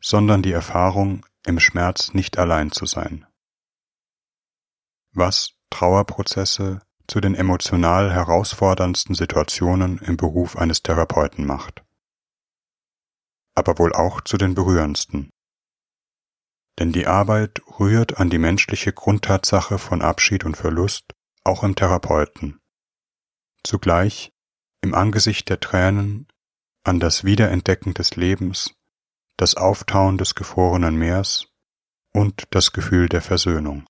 sondern 0.02 0.42
die 0.42 0.52
Erfahrung, 0.52 1.26
im 1.46 1.60
Schmerz 1.60 2.14
nicht 2.14 2.38
allein 2.38 2.72
zu 2.72 2.86
sein. 2.86 3.26
Was 5.12 5.52
Trauerprozesse, 5.70 6.82
zu 7.08 7.22
den 7.22 7.36
emotional 7.36 8.12
herausforderndsten 8.12 9.16
Situationen 9.16 10.00
im 10.00 10.18
Beruf 10.18 10.58
eines 10.58 10.82
Therapeuten 10.82 11.46
macht. 11.46 11.84
Aber 13.54 13.78
wohl 13.78 13.94
auch 13.94 14.22
zu 14.22 14.38
den 14.38 14.56
berührendsten. 14.56 15.30
Denn 16.80 16.92
die 16.92 17.08
Arbeit 17.08 17.62
rührt 17.80 18.18
an 18.18 18.30
die 18.30 18.38
menschliche 18.38 18.92
Grundtatsache 18.92 19.78
von 19.78 20.02
Abschied 20.02 20.44
und 20.44 20.58
Verlust, 20.58 21.14
auch 21.44 21.64
im 21.64 21.76
Therapeuten. 21.76 22.60
Zugleich, 23.64 24.34
im 24.86 24.94
Angesicht 24.94 25.50
der 25.50 25.60
Tränen, 25.60 26.28
an 26.84 27.00
das 27.00 27.24
Wiederentdecken 27.24 27.96
des 27.96 28.16
Lebens, 28.16 28.76
das 29.36 29.56
Auftauen 29.56 30.20
des 30.20 30.36
gefrorenen 30.36 30.96
Meers 30.96 31.48
und 32.14 32.44
das 32.52 32.72
Gefühl 32.72 33.10
der 33.10 33.24
Versöhnung. 33.24 33.88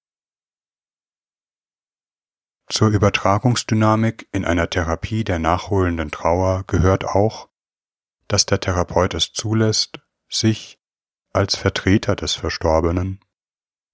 Zur 2.68 2.88
Übertragungsdynamik 2.88 4.30
in 4.32 4.46
einer 4.46 4.70
Therapie 4.70 5.26
der 5.26 5.38
nachholenden 5.38 6.12
Trauer 6.12 6.64
gehört 6.66 7.04
auch, 7.04 7.50
dass 8.30 8.46
der 8.46 8.62
Therapeut 8.62 9.14
es 9.16 9.34
zulässt, 9.34 10.00
sich 10.30 10.80
als 11.34 11.58
Vertreter 11.58 12.16
des 12.16 12.36
Verstorbenen 12.36 13.20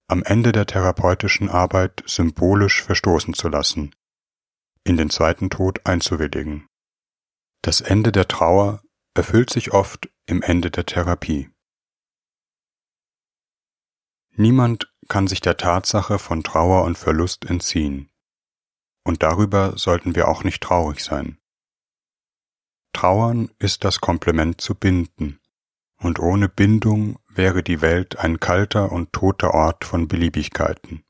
am 0.06 0.22
Ende 0.22 0.52
der 0.52 0.66
therapeutischen 0.66 1.48
Arbeit 1.48 2.04
symbolisch 2.06 2.80
verstoßen 2.80 3.34
zu 3.34 3.48
lassen, 3.48 3.92
in 4.84 4.96
den 4.96 5.10
zweiten 5.10 5.50
Tod 5.50 5.84
einzuwilligen. 5.84 6.68
Das 7.62 7.80
Ende 7.80 8.12
der 8.12 8.28
Trauer 8.28 8.82
erfüllt 9.14 9.50
sich 9.50 9.72
oft 9.72 10.08
im 10.26 10.42
Ende 10.42 10.70
der 10.70 10.86
Therapie. 10.86 11.50
Niemand 14.34 14.92
kann 15.08 15.26
sich 15.26 15.40
der 15.40 15.56
Tatsache 15.56 16.18
von 16.18 16.42
Trauer 16.42 16.84
und 16.84 16.98
Verlust 16.98 17.44
entziehen 17.44 18.12
und 19.04 19.22
darüber 19.22 19.76
sollten 19.76 20.14
wir 20.14 20.28
auch 20.28 20.44
nicht 20.44 20.62
traurig 20.62 21.02
sein. 21.02 21.38
Trauern 22.92 23.50
ist 23.58 23.84
das 23.84 24.00
Komplement 24.00 24.60
zu 24.60 24.74
binden, 24.74 25.40
und 25.98 26.18
ohne 26.18 26.48
Bindung 26.48 27.18
wäre 27.28 27.62
die 27.62 27.80
Welt 27.80 28.18
ein 28.18 28.38
kalter 28.40 28.92
und 28.92 29.12
toter 29.12 29.54
Ort 29.54 29.84
von 29.84 30.08
Beliebigkeiten. 30.08 31.04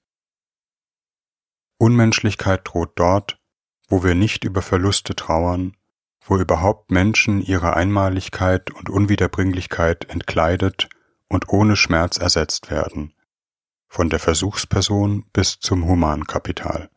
Unmenschlichkeit 1.79 2.63
droht 2.65 2.93
dort, 2.95 3.41
wo 3.89 4.05
wir 4.05 4.15
nicht 4.15 4.45
über 4.45 4.63
Verluste 4.63 5.17
trauern, 5.17 5.77
wo 6.25 6.37
überhaupt 6.37 6.91
Menschen 6.91 7.43
ihrer 7.43 7.77
Einmaligkeit 7.77 8.71
und 8.71 8.89
Unwiederbringlichkeit 8.89 10.09
entkleidet 10.09 10.89
und 11.29 11.49
ohne 11.49 11.77
Schmerz 11.77 12.17
ersetzt 12.17 12.71
werden, 12.71 13.15
von 13.89 14.09
der 14.09 14.19
Versuchsperson 14.19 15.25
bis 15.33 15.59
zum 15.59 15.87
Humankapital. 15.87 16.91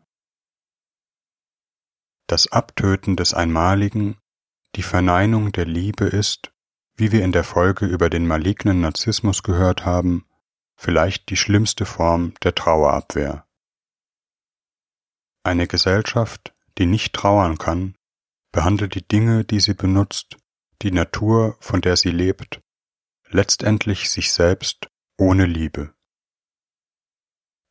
Das 2.27 2.51
Abtöten 2.51 3.15
des 3.15 3.33
Einmaligen, 3.33 4.17
die 4.75 4.83
Verneinung 4.83 5.51
der 5.51 5.65
Liebe 5.65 6.05
ist, 6.05 6.51
wie 6.95 7.11
wir 7.11 7.23
in 7.23 7.31
der 7.31 7.43
Folge 7.43 7.85
über 7.85 8.09
den 8.09 8.27
malignen 8.27 8.81
Narzissmus 8.81 9.43
gehört 9.43 9.85
haben, 9.85 10.25
vielleicht 10.75 11.29
die 11.29 11.37
schlimmste 11.37 11.85
Form 11.85 12.33
der 12.43 12.55
Trauerabwehr. 12.55 13.45
Eine 15.43 15.67
Gesellschaft, 15.67 16.53
die 16.77 16.85
nicht 16.85 17.13
trauern 17.13 17.57
kann, 17.57 17.95
behandelt 18.55 18.95
die 18.95 19.05
Dinge, 19.05 19.43
die 19.43 19.59
sie 19.59 19.73
benutzt, 19.73 20.37
die 20.81 20.91
Natur, 20.91 21.57
von 21.59 21.81
der 21.81 21.97
sie 21.97 22.09
lebt, 22.09 22.61
letztendlich 23.27 24.09
sich 24.09 24.31
selbst 24.31 24.89
ohne 25.17 25.45
Liebe. 25.45 25.93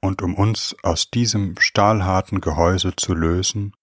Und 0.02 0.20
um 0.20 0.34
uns 0.34 0.76
aus 0.82 1.10
diesem 1.10 1.58
stahlharten 1.58 2.42
Gehäuse 2.42 2.94
zu 2.96 3.14
lösen, 3.14 3.74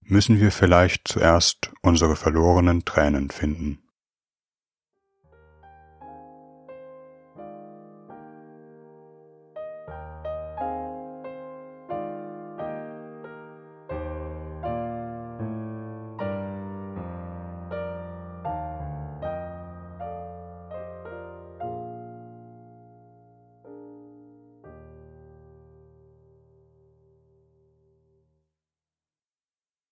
müssen 0.00 0.40
wir 0.40 0.52
vielleicht 0.52 1.06
zuerst 1.06 1.70
unsere 1.82 2.16
verlorenen 2.16 2.86
Tränen 2.86 3.28
finden. 3.28 3.81